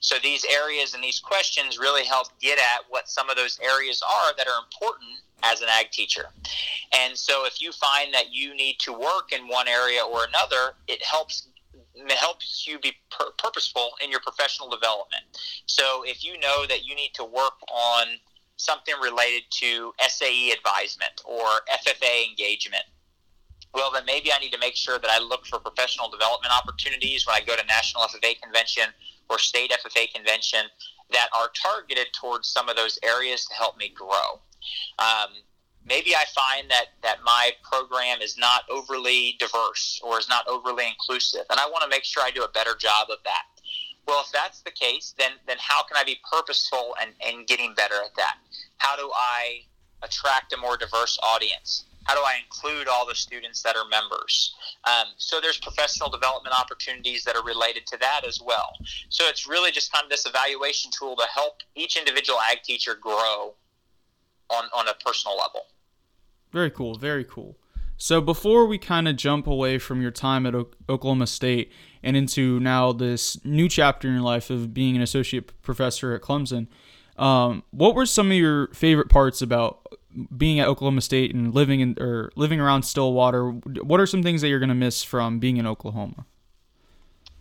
So 0.00 0.16
these 0.22 0.44
areas 0.46 0.94
and 0.94 1.04
these 1.04 1.20
questions 1.20 1.78
really 1.78 2.04
help 2.04 2.28
get 2.40 2.58
at 2.58 2.84
what 2.88 3.08
some 3.08 3.28
of 3.28 3.36
those 3.36 3.58
areas 3.62 4.02
are 4.02 4.34
that 4.36 4.46
are 4.46 4.64
important 4.64 5.18
as 5.42 5.60
an 5.60 5.68
ag 5.70 5.90
teacher. 5.90 6.26
And 6.92 7.16
so 7.16 7.44
if 7.44 7.60
you 7.60 7.72
find 7.72 8.12
that 8.14 8.32
you 8.32 8.54
need 8.54 8.78
to 8.80 8.92
work 8.92 9.32
in 9.32 9.48
one 9.48 9.68
area 9.68 10.02
or 10.02 10.24
another, 10.24 10.74
it 10.88 11.02
helps 11.04 11.48
helps 12.10 12.66
you 12.66 12.78
be 12.78 12.92
pur- 13.10 13.32
purposeful 13.38 13.92
in 14.04 14.10
your 14.10 14.20
professional 14.20 14.68
development. 14.68 15.24
So 15.66 16.02
if 16.04 16.24
you 16.24 16.38
know 16.38 16.66
that 16.66 16.84
you 16.84 16.94
need 16.94 17.12
to 17.14 17.24
work 17.24 17.54
on 17.72 18.06
something 18.56 18.94
related 19.02 19.44
to 19.50 19.92
SAE 20.06 20.52
advisement 20.52 21.22
or 21.24 21.46
FFA 21.72 22.28
engagement, 22.28 22.84
well, 23.74 23.90
then 23.92 24.04
maybe 24.06 24.32
I 24.32 24.38
need 24.38 24.52
to 24.52 24.58
make 24.58 24.76
sure 24.76 24.98
that 24.98 25.10
I 25.10 25.18
look 25.22 25.46
for 25.46 25.58
professional 25.58 26.08
development 26.08 26.52
opportunities 26.52 27.26
when 27.26 27.36
I 27.36 27.40
go 27.44 27.56
to 27.56 27.66
National 27.66 28.04
FFA 28.04 28.40
Convention 28.40 28.84
or 29.28 29.38
State 29.38 29.70
FFA 29.70 30.12
Convention 30.14 30.60
that 31.12 31.28
are 31.38 31.50
targeted 31.54 32.06
towards 32.18 32.48
some 32.48 32.68
of 32.68 32.76
those 32.76 32.98
areas 33.02 33.44
to 33.46 33.54
help 33.54 33.76
me 33.76 33.90
grow. 33.94 34.40
Um, 34.98 35.30
maybe 35.84 36.14
I 36.14 36.24
find 36.34 36.70
that 36.70 36.86
that 37.02 37.18
my 37.24 37.52
program 37.62 38.20
is 38.20 38.36
not 38.36 38.62
overly 38.70 39.36
diverse 39.38 40.00
or 40.04 40.18
is 40.18 40.28
not 40.28 40.46
overly 40.48 40.86
inclusive, 40.86 41.46
and 41.50 41.60
I 41.60 41.66
want 41.66 41.82
to 41.82 41.88
make 41.88 42.04
sure 42.04 42.22
I 42.22 42.30
do 42.30 42.42
a 42.42 42.48
better 42.48 42.74
job 42.78 43.08
of 43.10 43.18
that. 43.24 43.44
Well, 44.06 44.22
if 44.24 44.30
that's 44.32 44.60
the 44.62 44.70
case, 44.70 45.14
then 45.18 45.32
then 45.46 45.56
how 45.58 45.82
can 45.84 45.96
I 45.96 46.04
be 46.04 46.18
purposeful 46.30 46.94
and, 47.00 47.10
and 47.26 47.46
getting 47.46 47.74
better 47.74 47.96
at 48.04 48.14
that? 48.16 48.36
How 48.78 48.96
do 48.96 49.10
I 49.14 49.62
attract 50.02 50.52
a 50.52 50.56
more 50.56 50.76
diverse 50.76 51.18
audience? 51.22 51.84
How 52.04 52.14
do 52.14 52.20
I 52.20 52.38
include 52.44 52.86
all 52.86 53.04
the 53.04 53.16
students 53.16 53.62
that 53.62 53.74
are 53.74 53.84
members? 53.88 54.54
Um, 54.84 55.06
so 55.16 55.40
there's 55.40 55.58
professional 55.58 56.08
development 56.08 56.54
opportunities 56.56 57.24
that 57.24 57.34
are 57.34 57.42
related 57.42 57.84
to 57.88 57.96
that 57.98 58.20
as 58.24 58.40
well. 58.40 58.74
So 59.08 59.24
it's 59.26 59.48
really 59.48 59.72
just 59.72 59.92
kind 59.92 60.04
of 60.04 60.10
this 60.10 60.24
evaluation 60.24 60.92
tool 60.96 61.16
to 61.16 61.26
help 61.34 61.62
each 61.74 61.96
individual 61.96 62.38
ag 62.40 62.62
teacher 62.62 62.94
grow 62.94 63.54
on, 64.50 64.64
on 64.76 64.88
a 64.88 64.94
personal 65.04 65.36
level. 65.36 65.62
Very 66.52 66.70
cool. 66.70 66.96
Very 66.96 67.24
cool. 67.24 67.56
So 67.96 68.20
before 68.20 68.66
we 68.66 68.78
kind 68.78 69.08
of 69.08 69.16
jump 69.16 69.46
away 69.46 69.78
from 69.78 70.02
your 70.02 70.10
time 70.10 70.44
at 70.46 70.54
o- 70.54 70.68
Oklahoma 70.88 71.26
State 71.26 71.72
and 72.02 72.16
into 72.16 72.60
now 72.60 72.92
this 72.92 73.42
new 73.44 73.68
chapter 73.68 74.08
in 74.08 74.14
your 74.14 74.22
life 74.22 74.50
of 74.50 74.74
being 74.74 74.96
an 74.96 75.02
associate 75.02 75.50
professor 75.62 76.14
at 76.14 76.20
Clemson, 76.20 76.66
um, 77.16 77.62
what 77.70 77.94
were 77.94 78.06
some 78.06 78.30
of 78.30 78.36
your 78.36 78.68
favorite 78.68 79.08
parts 79.08 79.40
about 79.40 79.86
being 80.36 80.60
at 80.60 80.68
Oklahoma 80.68 81.00
State 81.00 81.34
and 81.34 81.54
living 81.54 81.80
in 81.80 81.96
or 81.98 82.30
living 82.36 82.60
around 82.60 82.82
Stillwater, 82.82 83.50
what 83.50 84.00
are 84.00 84.06
some 84.06 84.22
things 84.22 84.42
that 84.42 84.48
you're 84.48 84.58
going 84.58 84.68
to 84.68 84.74
miss 84.74 85.02
from 85.02 85.38
being 85.38 85.56
in 85.56 85.66
Oklahoma? 85.66 86.26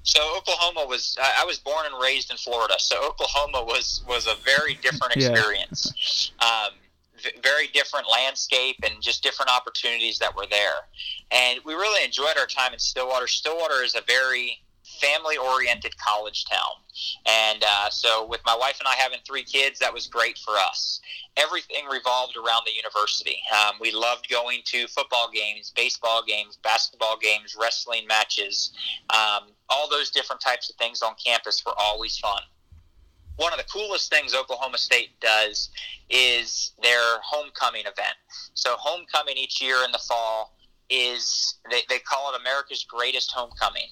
So 0.04 0.20
Oklahoma 0.38 0.86
was 0.88 1.18
I 1.20 1.44
was 1.46 1.58
born 1.58 1.86
and 1.86 1.96
raised 2.02 2.30
in 2.30 2.38
Florida, 2.38 2.76
so 2.78 3.04
Oklahoma 3.08 3.64
was 3.64 4.04
was 4.08 4.28
a 4.28 4.36
very 4.44 4.76
different 4.76 5.16
experience. 5.16 6.32
yeah. 6.40 6.48
um, 6.48 6.74
very 7.44 7.68
different 7.68 8.08
landscape 8.10 8.78
and 8.84 9.02
just 9.02 9.24
different 9.24 9.52
opportunities 9.52 10.20
that 10.20 10.36
were 10.36 10.48
there. 10.50 10.88
And 11.32 11.60
we 11.66 11.74
really 11.74 12.04
enjoyed 12.04 12.38
our 12.38 12.48
time 12.48 12.74
in 12.74 12.80
Stillwater. 12.80 13.28
Stillwater 13.28 13.84
is 13.84 13.96
a 13.96 14.02
very 14.02 14.60
family 15.02 15.38
oriented 15.38 15.98
college 15.98 16.46
town. 16.46 16.72
And 17.26 17.64
uh, 17.64 17.90
so, 17.90 18.26
with 18.26 18.42
my 18.46 18.56
wife 18.56 18.78
and 18.80 18.88
I 18.88 18.96
having 18.96 19.20
three 19.26 19.44
kids, 19.44 19.80
that 19.80 19.94
was 19.94 20.08
great 20.08 20.38
for 20.38 20.54
us. 20.58 21.02
Everything 21.38 21.86
revolved 21.92 22.38
around 22.38 22.64
the 22.66 22.72
university. 22.72 23.38
Um, 23.54 23.76
we 23.82 23.92
loved 23.92 24.30
going 24.30 24.62
to 24.66 24.88
football 24.88 25.30
games, 25.34 25.74
baseball 25.76 26.24
games, 26.26 26.58
basketball 26.64 27.18
games, 27.22 27.56
wrestling 27.60 28.08
matches. 28.08 28.72
Um, 29.10 29.50
all 29.70 29.90
those 29.90 30.12
different 30.12 30.42
types 30.42 30.70
of 30.70 30.78
things 30.78 31.02
on 31.02 31.16
campus 31.24 31.64
were 31.66 31.74
always 31.78 32.18
fun. 32.18 32.42
One 33.38 33.52
of 33.52 33.58
the 33.58 33.66
coolest 33.66 34.10
things 34.10 34.34
Oklahoma 34.34 34.78
State 34.78 35.20
does 35.20 35.70
is 36.10 36.74
their 36.82 37.20
homecoming 37.24 37.82
event. 37.82 38.16
So, 38.54 38.76
homecoming 38.78 39.38
each 39.38 39.62
year 39.62 39.84
in 39.84 39.92
the 39.92 40.00
fall 40.00 40.56
is 40.90 41.56
they, 41.70 41.82
they 41.90 42.00
call 42.00 42.34
it 42.34 42.40
America's 42.40 42.84
greatest 42.84 43.32
homecoming 43.32 43.88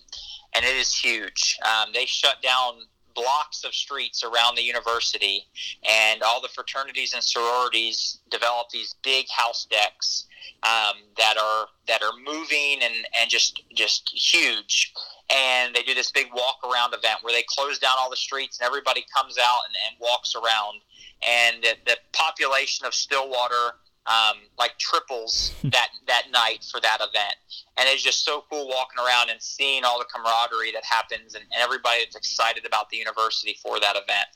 and 0.55 0.63
it 0.63 0.75
is 0.75 0.93
huge. 0.93 1.57
Um, 1.65 1.89
they 1.93 2.05
shut 2.05 2.41
down 2.41 2.73
blocks 3.15 3.63
of 3.63 3.73
streets 3.73 4.23
around 4.23 4.55
the 4.55 4.63
university, 4.63 5.45
and 5.87 6.23
all 6.23 6.41
the 6.41 6.47
fraternities 6.47 7.13
and 7.13 7.23
sororities 7.23 8.19
develop 8.29 8.69
these 8.69 8.95
big 9.03 9.27
house 9.29 9.65
decks 9.65 10.25
um, 10.63 10.95
that 11.17 11.37
are 11.37 11.67
that 11.87 12.01
are 12.01 12.13
moving 12.25 12.79
and, 12.81 12.93
and 13.19 13.29
just 13.29 13.61
just 13.75 14.09
huge. 14.13 14.93
And 15.29 15.73
they 15.73 15.83
do 15.83 15.93
this 15.93 16.11
big 16.11 16.27
walk 16.33 16.57
around 16.63 16.93
event 16.93 17.19
where 17.21 17.33
they 17.33 17.43
close 17.47 17.79
down 17.79 17.93
all 17.99 18.09
the 18.09 18.15
streets 18.15 18.59
and 18.59 18.67
everybody 18.67 19.05
comes 19.15 19.37
out 19.37 19.61
and, 19.67 19.75
and 19.87 19.97
walks 19.99 20.35
around. 20.35 20.81
And 21.27 21.63
the, 21.63 21.75
the 21.85 21.97
population 22.11 22.85
of 22.85 22.93
Stillwater 22.93 23.75
um, 24.05 24.37
like 24.57 24.77
triples 24.77 25.53
that 25.63 25.89
that 26.07 26.23
night 26.31 26.65
for 26.69 26.81
that 26.81 26.97
event, 26.99 27.35
and 27.77 27.87
it's 27.89 28.03
just 28.03 28.25
so 28.25 28.43
cool 28.49 28.67
walking 28.67 29.03
around 29.03 29.29
and 29.29 29.41
seeing 29.41 29.83
all 29.85 29.99
the 29.99 30.05
camaraderie 30.05 30.71
that 30.73 30.83
happens, 30.83 31.35
and, 31.35 31.43
and 31.43 31.61
everybody 31.61 31.99
that's 32.03 32.15
excited 32.15 32.65
about 32.65 32.89
the 32.89 32.97
university 32.97 33.57
for 33.61 33.79
that 33.79 33.95
event. 33.95 34.27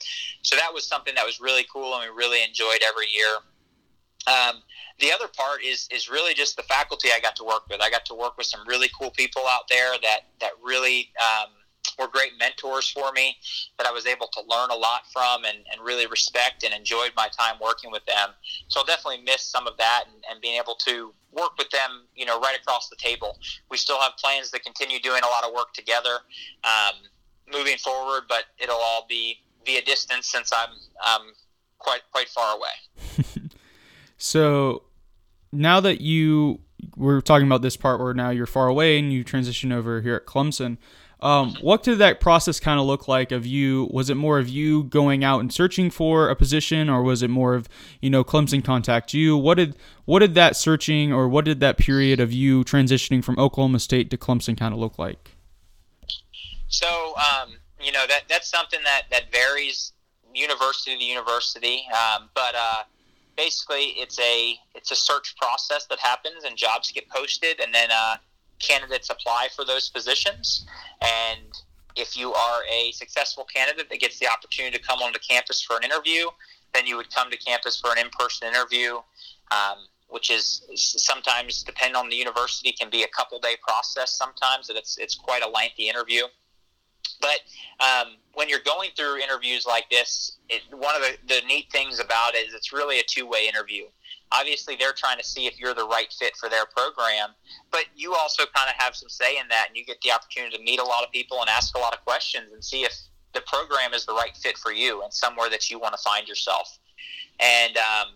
So 0.41 0.55
that 0.55 0.73
was 0.73 0.85
something 0.85 1.15
that 1.15 1.25
was 1.25 1.39
really 1.41 1.65
cool, 1.71 1.95
and 1.95 2.09
we 2.09 2.15
really 2.15 2.43
enjoyed 2.43 2.79
every 2.87 3.07
year. 3.13 3.35
Um, 4.27 4.61
the 4.99 5.11
other 5.11 5.27
part 5.27 5.63
is 5.63 5.87
is 5.91 6.09
really 6.09 6.33
just 6.33 6.55
the 6.57 6.63
faculty 6.63 7.09
I 7.15 7.19
got 7.19 7.35
to 7.37 7.43
work 7.43 7.67
with. 7.69 7.81
I 7.81 7.89
got 7.89 8.05
to 8.05 8.15
work 8.15 8.37
with 8.37 8.47
some 8.47 8.61
really 8.67 8.89
cool 8.99 9.11
people 9.11 9.43
out 9.47 9.67
there 9.69 9.93
that 10.01 10.21
that 10.39 10.51
really 10.63 11.09
um, 11.19 11.49
were 11.99 12.07
great 12.07 12.31
mentors 12.39 12.89
for 12.89 13.11
me 13.11 13.35
that 13.77 13.87
I 13.87 13.91
was 13.91 14.05
able 14.05 14.27
to 14.27 14.41
learn 14.47 14.69
a 14.69 14.75
lot 14.75 15.01
from 15.11 15.45
and, 15.45 15.57
and 15.71 15.81
really 15.83 16.07
respect 16.07 16.63
and 16.63 16.73
enjoyed 16.73 17.11
my 17.15 17.27
time 17.27 17.55
working 17.61 17.91
with 17.91 18.05
them. 18.05 18.29
So 18.67 18.79
I'll 18.79 18.85
definitely 18.85 19.23
miss 19.23 19.41
some 19.41 19.67
of 19.67 19.77
that 19.77 20.05
and, 20.11 20.23
and 20.29 20.41
being 20.41 20.59
able 20.59 20.75
to 20.85 21.13
work 21.31 21.57
with 21.57 21.69
them, 21.69 22.05
you 22.15 22.25
know, 22.25 22.39
right 22.39 22.57
across 22.59 22.89
the 22.89 22.95
table. 22.95 23.37
We 23.69 23.77
still 23.77 23.99
have 23.99 24.13
plans 24.17 24.51
to 24.51 24.59
continue 24.59 24.99
doing 24.99 25.21
a 25.23 25.27
lot 25.27 25.43
of 25.43 25.53
work 25.53 25.73
together 25.73 26.19
um, 26.63 26.95
moving 27.51 27.77
forward, 27.77 28.23
but 28.27 28.45
it'll 28.57 28.75
all 28.75 29.05
be 29.07 29.39
via 29.65 29.81
distance 29.81 30.27
since 30.27 30.51
I'm 30.53 30.69
um, 31.05 31.33
quite 31.77 32.01
quite 32.11 32.29
far 32.29 32.55
away. 32.55 33.49
so 34.17 34.83
now 35.57 35.79
that 35.79 36.01
you 36.01 36.59
we're 36.95 37.21
talking 37.21 37.47
about 37.47 37.61
this 37.61 37.75
part 37.75 37.99
where 37.99 38.13
now 38.13 38.29
you're 38.29 38.45
far 38.45 38.67
away 38.67 38.99
and 38.99 39.11
you 39.11 39.23
transition 39.23 39.71
over 39.71 40.01
here 40.01 40.15
at 40.15 40.25
Clemson. 40.25 40.77
Um, 41.19 41.55
what 41.61 41.81
did 41.81 41.97
that 41.97 42.19
process 42.19 42.59
kind 42.59 42.79
of 42.79 42.85
look 42.85 43.07
like 43.07 43.31
of 43.31 43.43
you? 43.43 43.89
Was 43.91 44.11
it 44.11 44.15
more 44.15 44.37
of 44.37 44.47
you 44.47 44.83
going 44.83 45.23
out 45.23 45.39
and 45.39 45.51
searching 45.51 45.89
for 45.89 46.29
a 46.29 46.35
position, 46.35 46.89
or 46.89 47.01
was 47.01 47.23
it 47.23 47.29
more 47.31 47.55
of 47.55 47.67
you 48.01 48.11
know 48.11 48.23
Clemson 48.23 48.63
contact 48.63 49.15
you? 49.15 49.35
What 49.35 49.55
did 49.55 49.75
what 50.05 50.19
did 50.19 50.35
that 50.35 50.55
searching 50.55 51.11
or 51.11 51.27
what 51.27 51.45
did 51.45 51.59
that 51.61 51.77
period 51.77 52.19
of 52.19 52.31
you 52.31 52.63
transitioning 52.63 53.23
from 53.23 53.39
Oklahoma 53.39 53.79
State 53.79 54.11
to 54.11 54.17
Clemson 54.17 54.55
kind 54.55 54.75
of 54.75 54.79
look 54.79 54.99
like? 54.99 55.31
So 56.67 57.15
um, 57.15 57.53
you 57.81 57.91
know 57.91 58.05
that 58.07 58.25
that's 58.29 58.47
something 58.47 58.81
that 58.83 59.03
that 59.09 59.31
varies 59.31 59.93
university 60.35 60.95
to 60.95 61.03
university, 61.03 61.87
um, 61.91 62.29
but 62.35 62.53
uh, 62.53 62.83
basically 63.37 63.93
it's 63.95 64.19
a 64.19 64.59
it's 64.75 64.91
a 64.91 64.95
search 64.95 65.35
process 65.37 65.85
that 65.85 65.99
happens 65.99 66.43
and 66.43 66.57
jobs 66.57 66.91
get 66.91 67.07
posted, 67.09 67.61
and 67.61 67.73
then 67.73 67.89
uh, 67.91 68.17
candidates 68.59 69.09
apply 69.09 69.47
for 69.55 69.63
those 69.63 69.89
positions. 69.89 70.65
And 71.01 71.53
if 71.95 72.17
you 72.17 72.33
are 72.33 72.61
a 72.69 72.91
successful 72.91 73.45
candidate 73.45 73.89
that 73.89 73.99
gets 73.99 74.19
the 74.19 74.27
opportunity 74.27 74.77
to 74.77 74.83
come 74.83 74.99
onto 74.99 75.19
campus 75.19 75.61
for 75.61 75.77
an 75.77 75.83
interview, 75.83 76.25
then 76.73 76.85
you 76.85 76.97
would 76.97 77.13
come 77.13 77.31
to 77.31 77.37
campus 77.37 77.79
for 77.79 77.91
an 77.91 77.97
in-person 77.97 78.47
interview, 78.47 78.95
um, 79.51 79.77
which 80.09 80.29
is 80.29 80.63
sometimes, 80.75 81.63
depending 81.63 81.95
on 81.95 82.09
the 82.09 82.15
university, 82.15 82.71
can 82.71 82.89
be 82.89 83.03
a 83.03 83.07
couple 83.07 83.39
day 83.39 83.55
process. 83.67 84.17
Sometimes 84.17 84.69
it's 84.69 84.97
it's 84.97 85.15
quite 85.15 85.43
a 85.43 85.49
lengthy 85.49 85.87
interview. 85.89 86.23
But 87.19 87.39
um, 87.79 88.13
when 88.33 88.47
you're 88.47 88.59
going 88.65 88.91
through 88.95 89.17
interviews 89.17 89.65
like 89.65 89.89
this, 89.89 90.37
it, 90.49 90.61
one 90.71 90.95
of 90.95 91.01
the, 91.01 91.17
the 91.27 91.41
neat 91.47 91.71
things 91.71 91.99
about 91.99 92.35
it 92.35 92.47
is 92.47 92.53
it's 92.53 92.71
really 92.71 92.99
a 92.99 93.03
two 93.03 93.27
way 93.27 93.47
interview. 93.47 93.83
Obviously 94.31 94.75
they're 94.75 94.93
trying 94.93 95.17
to 95.17 95.23
see 95.23 95.45
if 95.47 95.59
you're 95.59 95.73
the 95.73 95.87
right 95.87 96.13
fit 96.19 96.35
for 96.35 96.49
their 96.49 96.65
program 96.65 97.29
but 97.71 97.85
you 97.95 98.13
also 98.13 98.43
kind 98.55 98.69
of 98.69 98.75
have 98.77 98.95
some 98.95 99.09
say 99.09 99.37
in 99.37 99.47
that 99.49 99.67
and 99.67 99.77
you 99.77 99.85
get 99.85 99.99
the 100.01 100.11
opportunity 100.11 100.55
to 100.57 100.63
meet 100.63 100.79
a 100.79 100.83
lot 100.83 101.03
of 101.03 101.11
people 101.11 101.39
and 101.41 101.49
ask 101.49 101.75
a 101.75 101.79
lot 101.79 101.93
of 101.93 102.03
questions 102.05 102.51
and 102.53 102.63
see 102.63 102.83
if 102.83 102.93
the 103.33 103.41
program 103.41 103.93
is 103.93 104.05
the 104.05 104.13
right 104.13 104.35
fit 104.35 104.57
for 104.57 104.71
you 104.71 105.03
and 105.03 105.13
somewhere 105.13 105.49
that 105.49 105.69
you 105.69 105.79
want 105.79 105.93
to 105.93 106.01
find 106.01 106.27
yourself. 106.27 106.79
And 107.39 107.77
um, 107.77 108.07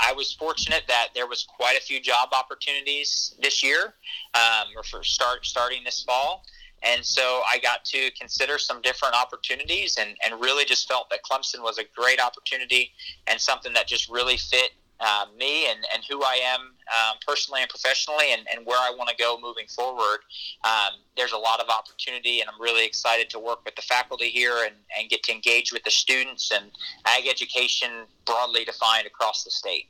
i 0.00 0.12
was 0.12 0.32
fortunate 0.32 0.82
that 0.88 1.08
there 1.14 1.26
was 1.26 1.44
quite 1.44 1.76
a 1.76 1.80
few 1.80 2.00
job 2.00 2.30
opportunities 2.32 3.34
this 3.40 3.62
year 3.62 3.94
um, 4.34 4.68
or 4.74 4.82
for 4.82 5.04
start 5.04 5.44
starting 5.44 5.84
this 5.84 6.02
fall 6.02 6.44
and 6.82 7.04
so 7.04 7.42
I 7.50 7.58
got 7.58 7.84
to 7.86 8.10
consider 8.18 8.58
some 8.58 8.82
different 8.82 9.14
opportunities 9.14 9.96
and, 9.98 10.16
and 10.24 10.40
really 10.40 10.64
just 10.64 10.88
felt 10.88 11.10
that 11.10 11.20
Clemson 11.22 11.62
was 11.62 11.78
a 11.78 11.84
great 11.94 12.20
opportunity 12.20 12.92
and 13.26 13.40
something 13.40 13.72
that 13.74 13.86
just 13.86 14.08
really 14.08 14.36
fit 14.36 14.72
uh, 15.02 15.26
me 15.36 15.68
and, 15.68 15.80
and 15.92 16.04
who 16.08 16.22
I 16.22 16.38
am 16.44 16.60
um, 16.60 17.16
personally 17.26 17.60
and 17.60 17.68
professionally 17.68 18.32
and, 18.32 18.46
and 18.54 18.64
where 18.64 18.78
I 18.78 18.94
want 18.96 19.10
to 19.10 19.16
go 19.16 19.36
moving 19.40 19.66
forward. 19.66 20.20
Um, 20.64 21.00
there's 21.16 21.32
a 21.32 21.38
lot 21.38 21.60
of 21.60 21.68
opportunity, 21.68 22.40
and 22.40 22.48
I'm 22.48 22.60
really 22.60 22.86
excited 22.86 23.28
to 23.30 23.38
work 23.40 23.64
with 23.64 23.74
the 23.74 23.82
faculty 23.82 24.28
here 24.28 24.64
and, 24.64 24.74
and 24.98 25.08
get 25.10 25.22
to 25.24 25.32
engage 25.32 25.72
with 25.72 25.82
the 25.82 25.90
students 25.90 26.52
and 26.52 26.70
ag 27.04 27.26
education 27.26 28.06
broadly 28.24 28.64
defined 28.64 29.06
across 29.06 29.42
the 29.42 29.50
state. 29.50 29.88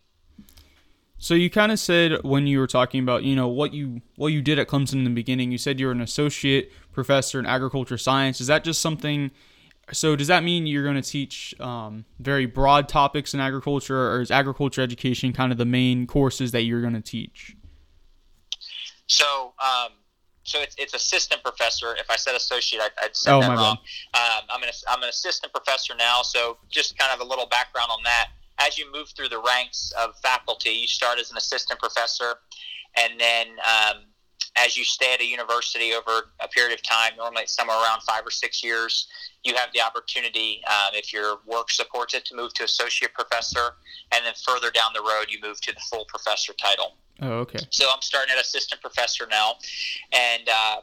So 1.18 1.35
you 1.35 1.50
kind 1.50 1.70
of 1.70 1.78
said 1.78 2.24
when 2.24 2.48
you 2.48 2.59
were 2.59 2.66
talking 2.66 3.00
about 3.00 3.22
you 3.22 3.37
know 3.37 3.46
what 3.46 3.72
you 3.72 4.02
what 4.16 4.33
you 4.33 4.42
did 4.42 4.59
at 4.59 4.66
Clemson 4.66 4.94
in 4.94 5.05
the 5.05 5.11
beginning, 5.11 5.52
you 5.52 5.59
said 5.59 5.78
you're 5.78 5.92
an 5.92 6.00
associate 6.00 6.72
professor 6.92 7.38
in 7.38 7.46
agriculture 7.46 7.98
science. 7.98 8.40
Is 8.40 8.46
that 8.46 8.64
just 8.64 8.81
something 8.81 9.31
so 9.90 10.14
does 10.16 10.28
that 10.28 10.44
mean 10.44 10.66
you're 10.66 10.85
going 10.85 11.00
to 11.00 11.02
teach 11.02 11.55
um, 11.61 12.05
very 12.20 12.46
broad 12.46 12.88
topics 12.88 13.35
in 13.35 13.40
agriculture, 13.40 14.12
or 14.12 14.20
is 14.20 14.31
agriculture 14.31 14.81
education 14.81 15.33
kind 15.33 15.50
of 15.50 15.59
the 15.59 15.64
main 15.64 16.07
courses 16.07 16.52
that 16.52 16.62
you're 16.62 16.81
going 16.81 16.94
to 16.94 17.00
teach? 17.00 17.57
So, 19.07 19.55
um, 19.62 19.92
so 20.44 20.61
it's, 20.61 20.76
it's 20.78 20.94
assistant 20.94 21.42
professor. 21.42 21.94
If 21.96 22.11
I 22.11 22.16
said 22.16 22.35
associate, 22.37 22.81
I, 22.81 22.88
would 23.02 23.16
said 23.16 23.35
oh, 23.35 23.40
that 23.40 23.48
wrong. 23.48 23.76
Um, 24.14 24.44
I'm 24.50 24.62
an 24.62 24.68
I'm 24.88 25.02
an 25.02 25.09
assistant 25.09 25.52
professor 25.52 25.94
now. 25.94 26.22
So 26.22 26.59
just 26.70 26.96
kind 26.96 27.12
of 27.12 27.24
a 27.24 27.28
little 27.28 27.46
background 27.46 27.90
on 27.90 28.02
that. 28.05 28.28
As 28.59 28.78
you 28.78 28.90
move 28.92 29.09
through 29.16 29.28
the 29.28 29.40
ranks 29.40 29.92
of 30.00 30.14
faculty, 30.22 30.70
you 30.70 30.87
start 30.87 31.18
as 31.18 31.31
an 31.31 31.37
assistant 31.37 31.81
professor, 31.81 32.35
and 32.96 33.18
then 33.18 33.48
um, 33.48 34.02
as 34.57 34.77
you 34.77 34.85
stay 34.85 35.15
at 35.15 35.21
a 35.21 35.25
university 35.25 35.93
over 35.93 36.31
a 36.41 36.49
period 36.49 36.75
of 36.75 36.83
time, 36.83 37.12
normally 37.17 37.43
it's 37.43 37.55
somewhere 37.55 37.77
around 37.77 38.03
five 38.03 38.27
or 38.27 38.31
six 38.31 38.62
years, 38.62 39.09
you 39.45 39.55
have 39.55 39.71
the 39.73 39.81
opportunity, 39.81 40.62
um, 40.67 40.95
if 40.95 41.12
your 41.12 41.38
work 41.47 41.71
supports 41.71 42.15
it, 42.15 42.25
to 42.27 42.37
move 42.37 42.53
to 42.55 42.65
associate 42.65 43.12
professor, 43.15 43.77
and 44.15 44.25
then 44.25 44.35
further 44.47 44.71
down 44.71 44.93
the 44.95 45.01
road, 45.01 45.27
you 45.29 45.38
move 45.43 45.61
to 45.62 45.73
the 45.73 45.81
full 45.91 46.05
professor 46.07 46.53
title. 46.53 46.97
Oh, 47.21 47.38
okay. 47.41 47.59
So 47.71 47.87
I'm 47.93 48.03
starting 48.03 48.35
at 48.35 48.41
assistant 48.41 48.81
professor 48.81 49.27
now, 49.31 49.55
and 50.12 50.49
uh, 50.49 50.81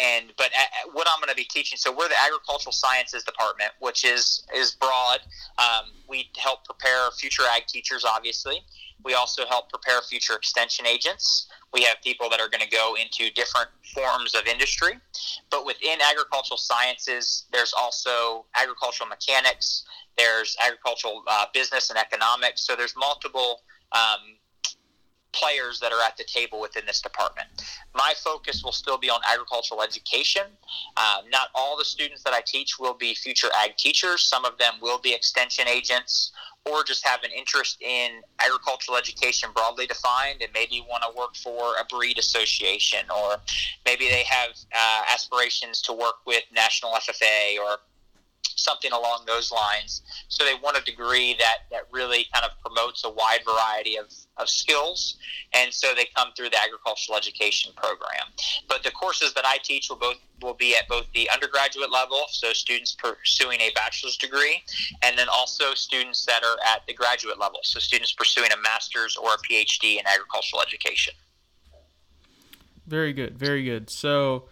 and 0.00 0.32
but 0.36 0.50
at, 0.58 0.94
what 0.94 1.06
I'm 1.08 1.20
going 1.20 1.30
to 1.30 1.36
be 1.36 1.44
teaching. 1.44 1.76
So 1.76 1.92
we're 1.92 2.08
the 2.08 2.20
agricultural 2.24 2.72
sciences 2.72 3.22
department, 3.24 3.72
which 3.80 4.04
is 4.04 4.44
is 4.54 4.72
broad. 4.72 5.20
Um, 5.58 5.92
we 6.08 6.30
help 6.38 6.64
prepare 6.64 7.10
future 7.18 7.42
ag 7.54 7.66
teachers, 7.66 8.04
obviously. 8.04 8.60
We 9.04 9.14
also 9.14 9.44
help 9.46 9.68
prepare 9.68 10.00
future 10.02 10.34
extension 10.34 10.86
agents. 10.86 11.48
We 11.72 11.82
have 11.84 11.96
people 12.02 12.28
that 12.30 12.40
are 12.40 12.48
going 12.48 12.62
to 12.62 12.68
go 12.68 12.96
into 13.00 13.32
different 13.32 13.68
forms 13.94 14.34
of 14.34 14.46
industry. 14.46 14.94
But 15.50 15.64
within 15.64 15.98
agricultural 16.00 16.58
sciences, 16.58 17.46
there's 17.52 17.72
also 17.72 18.44
agricultural 18.54 19.08
mechanics, 19.08 19.84
there's 20.18 20.56
agricultural 20.64 21.24
uh, 21.26 21.46
business 21.54 21.90
and 21.90 21.98
economics. 21.98 22.66
So 22.66 22.76
there's 22.76 22.94
multiple 22.96 23.62
um, 23.92 24.36
players 25.32 25.80
that 25.80 25.92
are 25.92 26.02
at 26.02 26.16
the 26.16 26.24
table 26.24 26.60
within 26.60 26.84
this 26.86 27.00
department. 27.00 27.48
My 27.94 28.14
focus 28.16 28.62
will 28.62 28.72
still 28.72 28.98
be 28.98 29.10
on 29.10 29.20
agricultural 29.30 29.82
education. 29.82 30.44
Uh, 30.96 31.18
not 31.30 31.48
all 31.54 31.76
the 31.76 31.84
students 31.84 32.22
that 32.22 32.32
I 32.32 32.40
teach 32.44 32.78
will 32.78 32.94
be 32.94 33.14
future 33.14 33.48
ag 33.58 33.76
teachers. 33.76 34.22
Some 34.22 34.44
of 34.44 34.58
them 34.58 34.74
will 34.80 34.98
be 34.98 35.14
extension 35.14 35.68
agents 35.68 36.32
or 36.64 36.84
just 36.84 37.06
have 37.06 37.22
an 37.24 37.30
interest 37.36 37.82
in 37.82 38.20
agricultural 38.38 38.96
education 38.96 39.50
broadly 39.54 39.86
defined 39.86 40.42
and 40.42 40.50
maybe 40.54 40.84
want 40.88 41.02
to 41.02 41.18
work 41.18 41.34
for 41.34 41.74
a 41.80 41.84
breed 41.84 42.18
association 42.18 43.00
or 43.10 43.36
maybe 43.84 44.08
they 44.08 44.22
have 44.22 44.50
uh, 44.72 45.02
aspirations 45.12 45.82
to 45.82 45.92
work 45.92 46.16
with 46.26 46.42
national 46.54 46.92
FFA 46.92 47.58
or 47.58 47.78
something 48.42 48.92
along 48.92 49.24
those 49.26 49.50
lines. 49.50 50.02
So 50.28 50.44
they 50.44 50.54
want 50.62 50.76
a 50.78 50.82
degree 50.82 51.34
that, 51.38 51.58
that 51.70 51.82
really 51.90 52.26
kind 52.32 52.44
of 52.44 52.52
promotes 52.60 53.04
a 53.04 53.10
wide 53.10 53.40
variety 53.44 53.96
of, 53.96 54.06
of 54.36 54.48
skills. 54.48 55.16
And 55.52 55.72
so 55.72 55.94
they 55.94 56.06
come 56.16 56.28
through 56.36 56.50
the 56.50 56.58
agricultural 56.62 57.18
education 57.18 57.72
program. 57.76 58.26
But 58.68 58.82
the 58.82 58.90
courses 58.90 59.34
that 59.34 59.44
I 59.46 59.58
teach 59.62 59.88
will 59.88 59.96
both 59.96 60.16
will 60.40 60.54
be 60.54 60.74
at 60.74 60.88
both 60.88 61.06
the 61.14 61.30
undergraduate 61.30 61.92
level, 61.92 62.24
so 62.28 62.52
students 62.52 62.96
pursuing 62.96 63.60
a 63.60 63.70
bachelor's 63.76 64.16
degree, 64.16 64.60
and 65.02 65.16
then 65.16 65.28
also 65.28 65.72
students 65.74 66.26
that 66.26 66.42
are 66.42 66.56
at 66.74 66.82
the 66.88 66.94
graduate 66.94 67.38
level, 67.38 67.60
so 67.62 67.78
students 67.78 68.12
pursuing 68.12 68.50
a 68.50 68.60
master's 68.60 69.16
or 69.16 69.34
a 69.34 69.38
PhD 69.38 70.00
in 70.00 70.06
agricultural 70.06 70.60
education. 70.60 71.14
Very 72.88 73.12
good, 73.12 73.38
very 73.38 73.62
good. 73.62 73.88
So, 73.88 74.48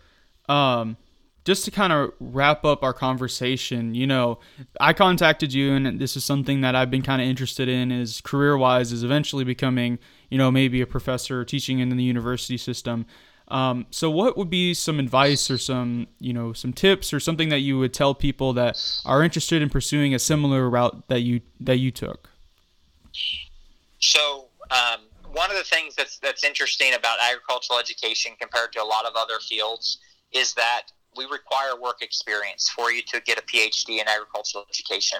um, 0.48 0.96
just 1.44 1.64
to 1.64 1.70
kind 1.70 1.92
of 1.92 2.12
wrap 2.20 2.64
up 2.64 2.82
our 2.82 2.92
conversation, 2.92 3.94
you 3.94 4.06
know, 4.06 4.38
I 4.80 4.92
contacted 4.92 5.52
you, 5.52 5.72
and 5.72 5.98
this 5.98 6.16
is 6.16 6.24
something 6.24 6.60
that 6.60 6.74
I've 6.74 6.90
been 6.90 7.02
kind 7.02 7.22
of 7.22 7.28
interested 7.28 7.68
in, 7.68 7.90
is 7.90 8.20
career 8.20 8.56
wise, 8.56 8.92
is 8.92 9.02
eventually 9.02 9.44
becoming, 9.44 9.98
you 10.28 10.38
know, 10.38 10.50
maybe 10.50 10.80
a 10.80 10.86
professor 10.86 11.44
teaching 11.44 11.78
in 11.78 11.88
the 11.88 12.02
university 12.02 12.56
system. 12.56 13.06
Um, 13.48 13.86
so, 13.90 14.10
what 14.10 14.36
would 14.36 14.50
be 14.50 14.74
some 14.74 15.00
advice 15.00 15.50
or 15.50 15.58
some, 15.58 16.06
you 16.20 16.32
know, 16.32 16.52
some 16.52 16.72
tips 16.72 17.12
or 17.12 17.18
something 17.18 17.48
that 17.48 17.60
you 17.60 17.78
would 17.78 17.92
tell 17.92 18.14
people 18.14 18.52
that 18.52 19.00
are 19.04 19.24
interested 19.24 19.60
in 19.60 19.70
pursuing 19.70 20.14
a 20.14 20.20
similar 20.20 20.70
route 20.70 21.08
that 21.08 21.22
you 21.22 21.40
that 21.58 21.78
you 21.78 21.90
took? 21.90 22.30
So, 23.98 24.46
um, 24.70 25.00
one 25.32 25.50
of 25.50 25.56
the 25.56 25.64
things 25.64 25.96
that's 25.96 26.18
that's 26.18 26.44
interesting 26.44 26.94
about 26.94 27.18
agricultural 27.20 27.80
education 27.80 28.32
compared 28.40 28.72
to 28.74 28.82
a 28.82 28.84
lot 28.84 29.04
of 29.04 29.14
other 29.16 29.40
fields 29.40 29.98
is 30.32 30.54
that 30.54 30.82
we 31.16 31.24
require 31.24 31.80
work 31.80 32.02
experience 32.02 32.68
for 32.68 32.92
you 32.92 33.02
to 33.02 33.20
get 33.20 33.38
a 33.38 33.42
PhD 33.42 34.00
in 34.00 34.08
agricultural 34.08 34.64
education. 34.68 35.18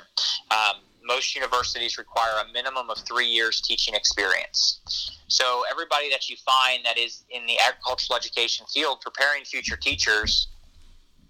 Um, 0.50 0.82
most 1.04 1.34
universities 1.34 1.98
require 1.98 2.44
a 2.46 2.52
minimum 2.52 2.90
of 2.90 2.98
three 2.98 3.26
years 3.26 3.60
teaching 3.60 3.94
experience. 3.94 4.80
So 5.28 5.62
everybody 5.70 6.10
that 6.10 6.28
you 6.28 6.36
find 6.36 6.84
that 6.84 6.98
is 6.98 7.24
in 7.30 7.46
the 7.46 7.56
agricultural 7.66 8.16
education 8.16 8.66
field 8.72 9.00
preparing 9.00 9.44
future 9.44 9.76
teachers 9.76 10.48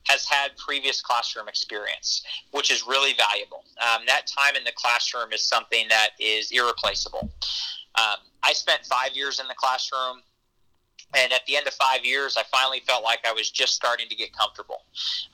has 0.05 0.25
had 0.25 0.57
previous 0.57 1.01
classroom 1.01 1.49
experience, 1.49 2.23
which 2.53 2.70
is 2.70 2.87
really 2.87 3.12
valuable. 3.14 3.64
Um, 3.81 4.03
that 4.07 4.27
time 4.27 4.57
in 4.57 4.64
the 4.64 4.73
classroom 4.75 5.33
is 5.33 5.46
something 5.46 5.87
that 5.88 6.11
is 6.18 6.51
irreplaceable. 6.51 7.31
Um, 7.96 8.16
I 8.42 8.53
spent 8.53 8.85
five 8.87 9.14
years 9.14 9.40
in 9.40 9.49
the 9.49 9.55
classroom. 9.55 10.23
And 11.15 11.33
at 11.33 11.45
the 11.47 11.57
end 11.57 11.67
of 11.67 11.75
five 11.75 12.05
years, 12.05 12.37
I 12.37 12.43
finally 12.51 12.81
felt 12.81 13.03
like 13.03 13.21
I 13.27 13.33
was 13.33 13.51
just 13.51 13.75
starting 13.75 14.09
to 14.09 14.15
get 14.15 14.37
comfortable. 14.37 14.83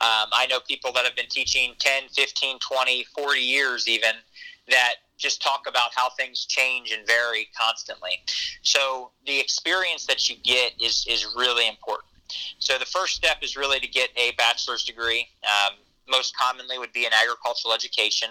Um, 0.01 0.29
I 0.31 0.47
know 0.49 0.59
people 0.59 0.91
that 0.93 1.05
have 1.05 1.15
been 1.15 1.29
teaching 1.29 1.73
10, 1.79 2.09
15, 2.09 2.59
20, 2.59 3.05
40 3.15 3.39
years 3.39 3.87
even 3.87 4.11
that 4.69 4.95
just 5.17 5.41
talk 5.41 5.65
about 5.67 5.91
how 5.95 6.09
things 6.11 6.45
change 6.45 6.91
and 6.91 7.05
vary 7.07 7.49
constantly. 7.59 8.21
So 8.61 9.11
the 9.25 9.39
experience 9.39 10.05
that 10.05 10.29
you 10.29 10.35
get 10.43 10.73
is, 10.81 11.05
is 11.09 11.25
really 11.35 11.67
important. 11.67 12.11
So 12.59 12.77
the 12.77 12.85
first 12.85 13.15
step 13.15 13.37
is 13.41 13.55
really 13.55 13.79
to 13.79 13.87
get 13.87 14.09
a 14.15 14.31
bachelor's 14.37 14.83
degree. 14.83 15.27
Um, 15.43 15.75
most 16.09 16.37
commonly 16.37 16.77
would 16.77 16.93
be 16.93 17.05
in 17.05 17.11
agricultural 17.13 17.73
education, 17.73 18.29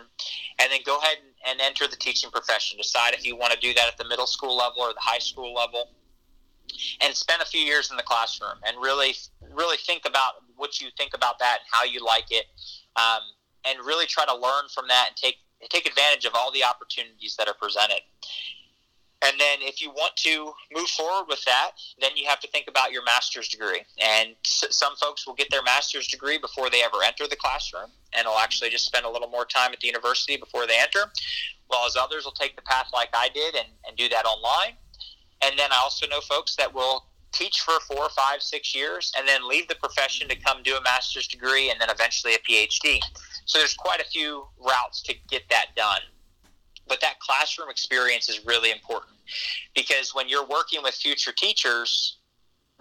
and 0.58 0.72
then 0.72 0.80
go 0.84 0.98
ahead 0.98 1.18
and 1.46 1.60
enter 1.60 1.86
the 1.86 1.96
teaching 1.96 2.30
profession. 2.30 2.78
Decide 2.78 3.14
if 3.14 3.26
you 3.26 3.36
want 3.36 3.52
to 3.52 3.58
do 3.60 3.74
that 3.74 3.86
at 3.86 3.98
the 3.98 4.08
middle 4.08 4.26
school 4.26 4.56
level 4.56 4.82
or 4.82 4.92
the 4.92 5.00
high 5.00 5.18
school 5.18 5.52
level 5.52 5.90
and 7.00 7.14
spend 7.14 7.42
a 7.42 7.44
few 7.44 7.60
years 7.60 7.90
in 7.90 7.96
the 7.96 8.02
classroom 8.02 8.58
and 8.66 8.76
really 8.80 9.14
really 9.52 9.76
think 9.76 10.02
about 10.06 10.34
what 10.56 10.80
you 10.80 10.88
think 10.96 11.14
about 11.14 11.38
that 11.38 11.58
and 11.60 11.68
how 11.70 11.84
you 11.84 12.04
like 12.04 12.26
it 12.30 12.46
um, 12.96 13.20
and 13.64 13.78
really 13.84 14.06
try 14.06 14.24
to 14.24 14.34
learn 14.34 14.64
from 14.74 14.86
that 14.88 15.08
and 15.08 15.16
take 15.16 15.36
take 15.70 15.86
advantage 15.86 16.24
of 16.24 16.32
all 16.34 16.52
the 16.52 16.64
opportunities 16.64 17.34
that 17.36 17.48
are 17.48 17.54
presented. 17.54 18.00
And 19.22 19.40
then 19.40 19.58
if 19.62 19.80
you 19.80 19.90
want 19.90 20.14
to 20.16 20.52
move 20.74 20.88
forward 20.88 21.24
with 21.28 21.42
that 21.46 21.70
then 22.00 22.10
you 22.16 22.28
have 22.28 22.40
to 22.40 22.48
think 22.48 22.66
about 22.68 22.92
your 22.92 23.02
master's 23.04 23.48
degree. 23.48 23.80
And 24.02 24.36
some 24.44 24.94
folks 24.96 25.26
will 25.26 25.34
get 25.34 25.50
their 25.50 25.62
master's 25.62 26.06
degree 26.06 26.38
before 26.38 26.68
they 26.68 26.82
ever 26.82 26.98
enter 27.04 27.26
the 27.26 27.36
classroom 27.36 27.90
and 28.12 28.26
will 28.26 28.38
actually 28.38 28.70
just 28.70 28.84
spend 28.84 29.06
a 29.06 29.10
little 29.10 29.28
more 29.28 29.46
time 29.46 29.72
at 29.72 29.80
the 29.80 29.86
university 29.86 30.36
before 30.36 30.66
they 30.66 30.78
enter 30.78 31.10
while 31.68 31.86
as 31.86 31.96
others 31.96 32.24
will 32.24 32.32
take 32.32 32.56
the 32.56 32.62
path 32.62 32.88
like 32.92 33.08
i 33.14 33.28
did 33.34 33.54
and, 33.54 33.68
and 33.86 33.96
do 33.96 34.08
that 34.08 34.24
online 34.24 34.74
and 35.42 35.58
then 35.58 35.70
I 35.72 35.80
also 35.82 36.06
know 36.06 36.20
folks 36.20 36.56
that 36.56 36.72
will 36.72 37.04
teach 37.32 37.60
for 37.60 37.74
four, 37.80 38.08
five, 38.10 38.40
six 38.40 38.74
years 38.74 39.12
and 39.16 39.28
then 39.28 39.46
leave 39.46 39.68
the 39.68 39.74
profession 39.74 40.28
to 40.28 40.36
come 40.36 40.62
do 40.62 40.76
a 40.76 40.82
master's 40.82 41.28
degree 41.28 41.70
and 41.70 41.80
then 41.80 41.90
eventually 41.90 42.34
a 42.34 42.38
PhD. 42.38 42.98
So 43.44 43.58
there's 43.58 43.74
quite 43.74 44.00
a 44.00 44.04
few 44.04 44.46
routes 44.58 45.02
to 45.02 45.14
get 45.28 45.42
that 45.50 45.66
done. 45.76 46.00
But 46.88 47.00
that 47.00 47.18
classroom 47.20 47.68
experience 47.68 48.28
is 48.28 48.46
really 48.46 48.70
important 48.70 49.16
because 49.74 50.14
when 50.14 50.28
you're 50.28 50.46
working 50.46 50.82
with 50.82 50.94
future 50.94 51.32
teachers, 51.32 52.18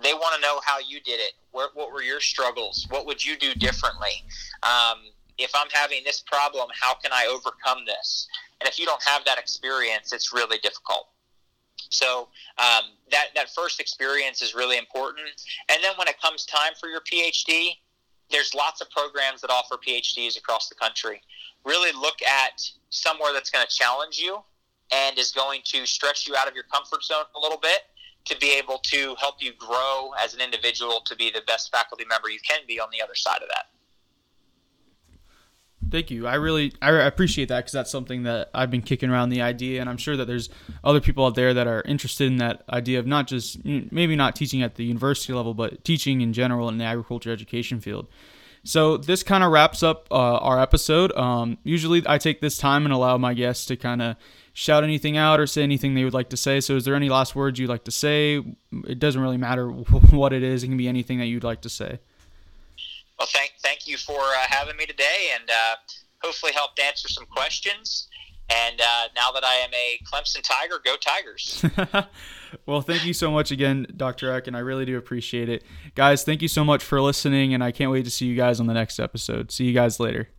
they 0.01 0.13
want 0.13 0.35
to 0.35 0.41
know 0.41 0.59
how 0.63 0.77
you 0.79 0.99
did 1.01 1.19
it. 1.19 1.33
What, 1.51 1.71
what 1.73 1.91
were 1.91 2.03
your 2.03 2.19
struggles? 2.19 2.85
What 2.89 3.05
would 3.07 3.25
you 3.25 3.35
do 3.37 3.53
differently? 3.55 4.23
Um, 4.63 4.99
if 5.37 5.51
I'm 5.55 5.69
having 5.71 6.01
this 6.05 6.21
problem, 6.21 6.69
how 6.79 6.93
can 6.95 7.11
I 7.13 7.27
overcome 7.27 7.83
this? 7.85 8.27
And 8.61 8.69
if 8.69 8.79
you 8.79 8.85
don't 8.85 9.03
have 9.03 9.25
that 9.25 9.37
experience, 9.37 10.13
it's 10.13 10.33
really 10.33 10.59
difficult. 10.59 11.07
So 11.89 12.29
um, 12.57 12.83
that 13.11 13.27
that 13.35 13.49
first 13.49 13.79
experience 13.79 14.41
is 14.41 14.53
really 14.55 14.77
important. 14.77 15.27
And 15.69 15.83
then 15.83 15.93
when 15.97 16.07
it 16.07 16.19
comes 16.21 16.45
time 16.45 16.73
for 16.79 16.89
your 16.89 17.01
PhD, 17.01 17.71
there's 18.31 18.53
lots 18.53 18.81
of 18.81 18.89
programs 18.89 19.41
that 19.41 19.49
offer 19.49 19.75
PhDs 19.75 20.37
across 20.37 20.69
the 20.69 20.75
country. 20.75 21.21
Really 21.63 21.91
look 21.91 22.21
at 22.21 22.61
somewhere 22.89 23.33
that's 23.33 23.49
going 23.49 23.65
to 23.65 23.73
challenge 23.73 24.17
you 24.17 24.39
and 24.91 25.17
is 25.17 25.31
going 25.31 25.61
to 25.65 25.85
stretch 25.85 26.27
you 26.27 26.35
out 26.35 26.47
of 26.47 26.53
your 26.53 26.63
comfort 26.71 27.03
zone 27.03 27.25
a 27.35 27.39
little 27.39 27.57
bit 27.57 27.79
to 28.25 28.37
be 28.39 28.51
able 28.57 28.79
to 28.79 29.15
help 29.19 29.35
you 29.39 29.53
grow 29.53 30.11
as 30.19 30.33
an 30.33 30.41
individual 30.41 31.01
to 31.05 31.15
be 31.15 31.29
the 31.29 31.41
best 31.47 31.71
faculty 31.71 32.05
member 32.09 32.29
you 32.29 32.39
can 32.47 32.61
be 32.67 32.79
on 32.79 32.87
the 32.91 33.01
other 33.01 33.15
side 33.15 33.41
of 33.41 33.47
that. 33.49 33.74
Thank 35.95 36.11
you. 36.11 36.27
I 36.27 36.35
really 36.35 36.73
I 36.81 36.91
appreciate 36.91 37.47
that 37.47 37.59
because 37.59 37.71
that's 37.71 37.89
something 37.89 38.23
that 38.23 38.49
I've 38.53 38.69
been 38.69 38.81
kicking 38.81 39.09
around 39.09 39.29
the 39.29 39.41
idea, 39.41 39.79
and 39.79 39.89
I'm 39.89 39.95
sure 39.95 40.17
that 40.17 40.25
there's 40.25 40.49
other 40.83 40.99
people 40.99 41.25
out 41.25 41.35
there 41.35 41.53
that 41.53 41.67
are 41.67 41.81
interested 41.83 42.27
in 42.27 42.35
that 42.39 42.63
idea 42.69 42.99
of 42.99 43.07
not 43.07 43.27
just 43.27 43.63
maybe 43.63 44.13
not 44.17 44.35
teaching 44.35 44.61
at 44.61 44.75
the 44.75 44.83
university 44.83 45.31
level, 45.31 45.53
but 45.53 45.85
teaching 45.85 46.19
in 46.19 46.33
general 46.33 46.67
in 46.67 46.79
the 46.79 46.83
agriculture 46.83 47.31
education 47.31 47.79
field. 47.79 48.07
So 48.65 48.97
this 48.97 49.23
kind 49.23 49.41
of 49.41 49.53
wraps 49.53 49.83
up 49.83 50.09
uh, 50.11 50.15
our 50.15 50.61
episode. 50.61 51.15
Um, 51.15 51.59
usually, 51.63 52.03
I 52.05 52.17
take 52.17 52.41
this 52.41 52.57
time 52.57 52.83
and 52.85 52.93
allow 52.93 53.17
my 53.17 53.33
guests 53.33 53.65
to 53.67 53.77
kind 53.77 54.01
of 54.01 54.17
shout 54.51 54.83
anything 54.83 55.15
out 55.15 55.39
or 55.39 55.47
say 55.47 55.63
anything 55.63 55.95
they 55.95 56.03
would 56.03 56.13
like 56.13 56.27
to 56.31 56.37
say. 56.37 56.59
So, 56.59 56.75
is 56.75 56.83
there 56.83 56.95
any 56.95 57.07
last 57.07 57.37
words 57.37 57.57
you'd 57.57 57.69
like 57.69 57.85
to 57.85 57.91
say? 57.91 58.43
It 58.85 58.99
doesn't 58.99 59.21
really 59.21 59.37
matter 59.37 59.69
what 60.11 60.33
it 60.33 60.43
is; 60.43 60.61
it 60.61 60.67
can 60.67 60.75
be 60.75 60.89
anything 60.89 61.19
that 61.19 61.27
you'd 61.27 61.45
like 61.45 61.61
to 61.61 61.69
say. 61.69 61.99
Well, 63.17 63.27
thank 63.31 63.53
thank 63.61 63.87
you 63.87 63.97
for 63.97 64.19
uh, 64.19 64.45
having 64.49 64.75
me 64.77 64.85
today, 64.85 65.31
and 65.39 65.49
uh, 65.49 65.75
hopefully 66.21 66.51
helped 66.53 66.79
answer 66.79 67.07
some 67.07 67.25
questions. 67.25 68.07
And 68.49 68.79
uh, 68.79 69.07
now 69.15 69.31
that 69.31 69.43
I 69.43 69.55
am 69.55 69.71
a 69.73 69.99
Clemson 70.05 70.43
Tiger, 70.43 70.79
go 70.83 70.95
Tigers! 70.97 71.65
well, 72.67 72.81
thank 72.81 73.03
you 73.03 73.13
so 73.13 73.31
much 73.31 73.49
again, 73.49 73.87
Dr. 73.97 74.31
Eck, 74.31 74.45
and 74.45 74.55
I 74.55 74.59
really 74.59 74.85
do 74.85 74.97
appreciate 74.97 75.49
it, 75.49 75.63
guys. 75.95 76.23
Thank 76.23 76.43
you 76.43 76.47
so 76.47 76.63
much 76.63 76.83
for 76.83 77.01
listening, 77.01 77.55
and 77.55 77.63
I 77.63 77.71
can't 77.71 77.89
wait 77.89 78.05
to 78.05 78.11
see 78.11 78.27
you 78.27 78.35
guys 78.35 78.59
on 78.59 78.67
the 78.67 78.73
next 78.73 78.99
episode. 78.99 79.51
See 79.51 79.65
you 79.65 79.73
guys 79.73 79.99
later. 79.99 80.29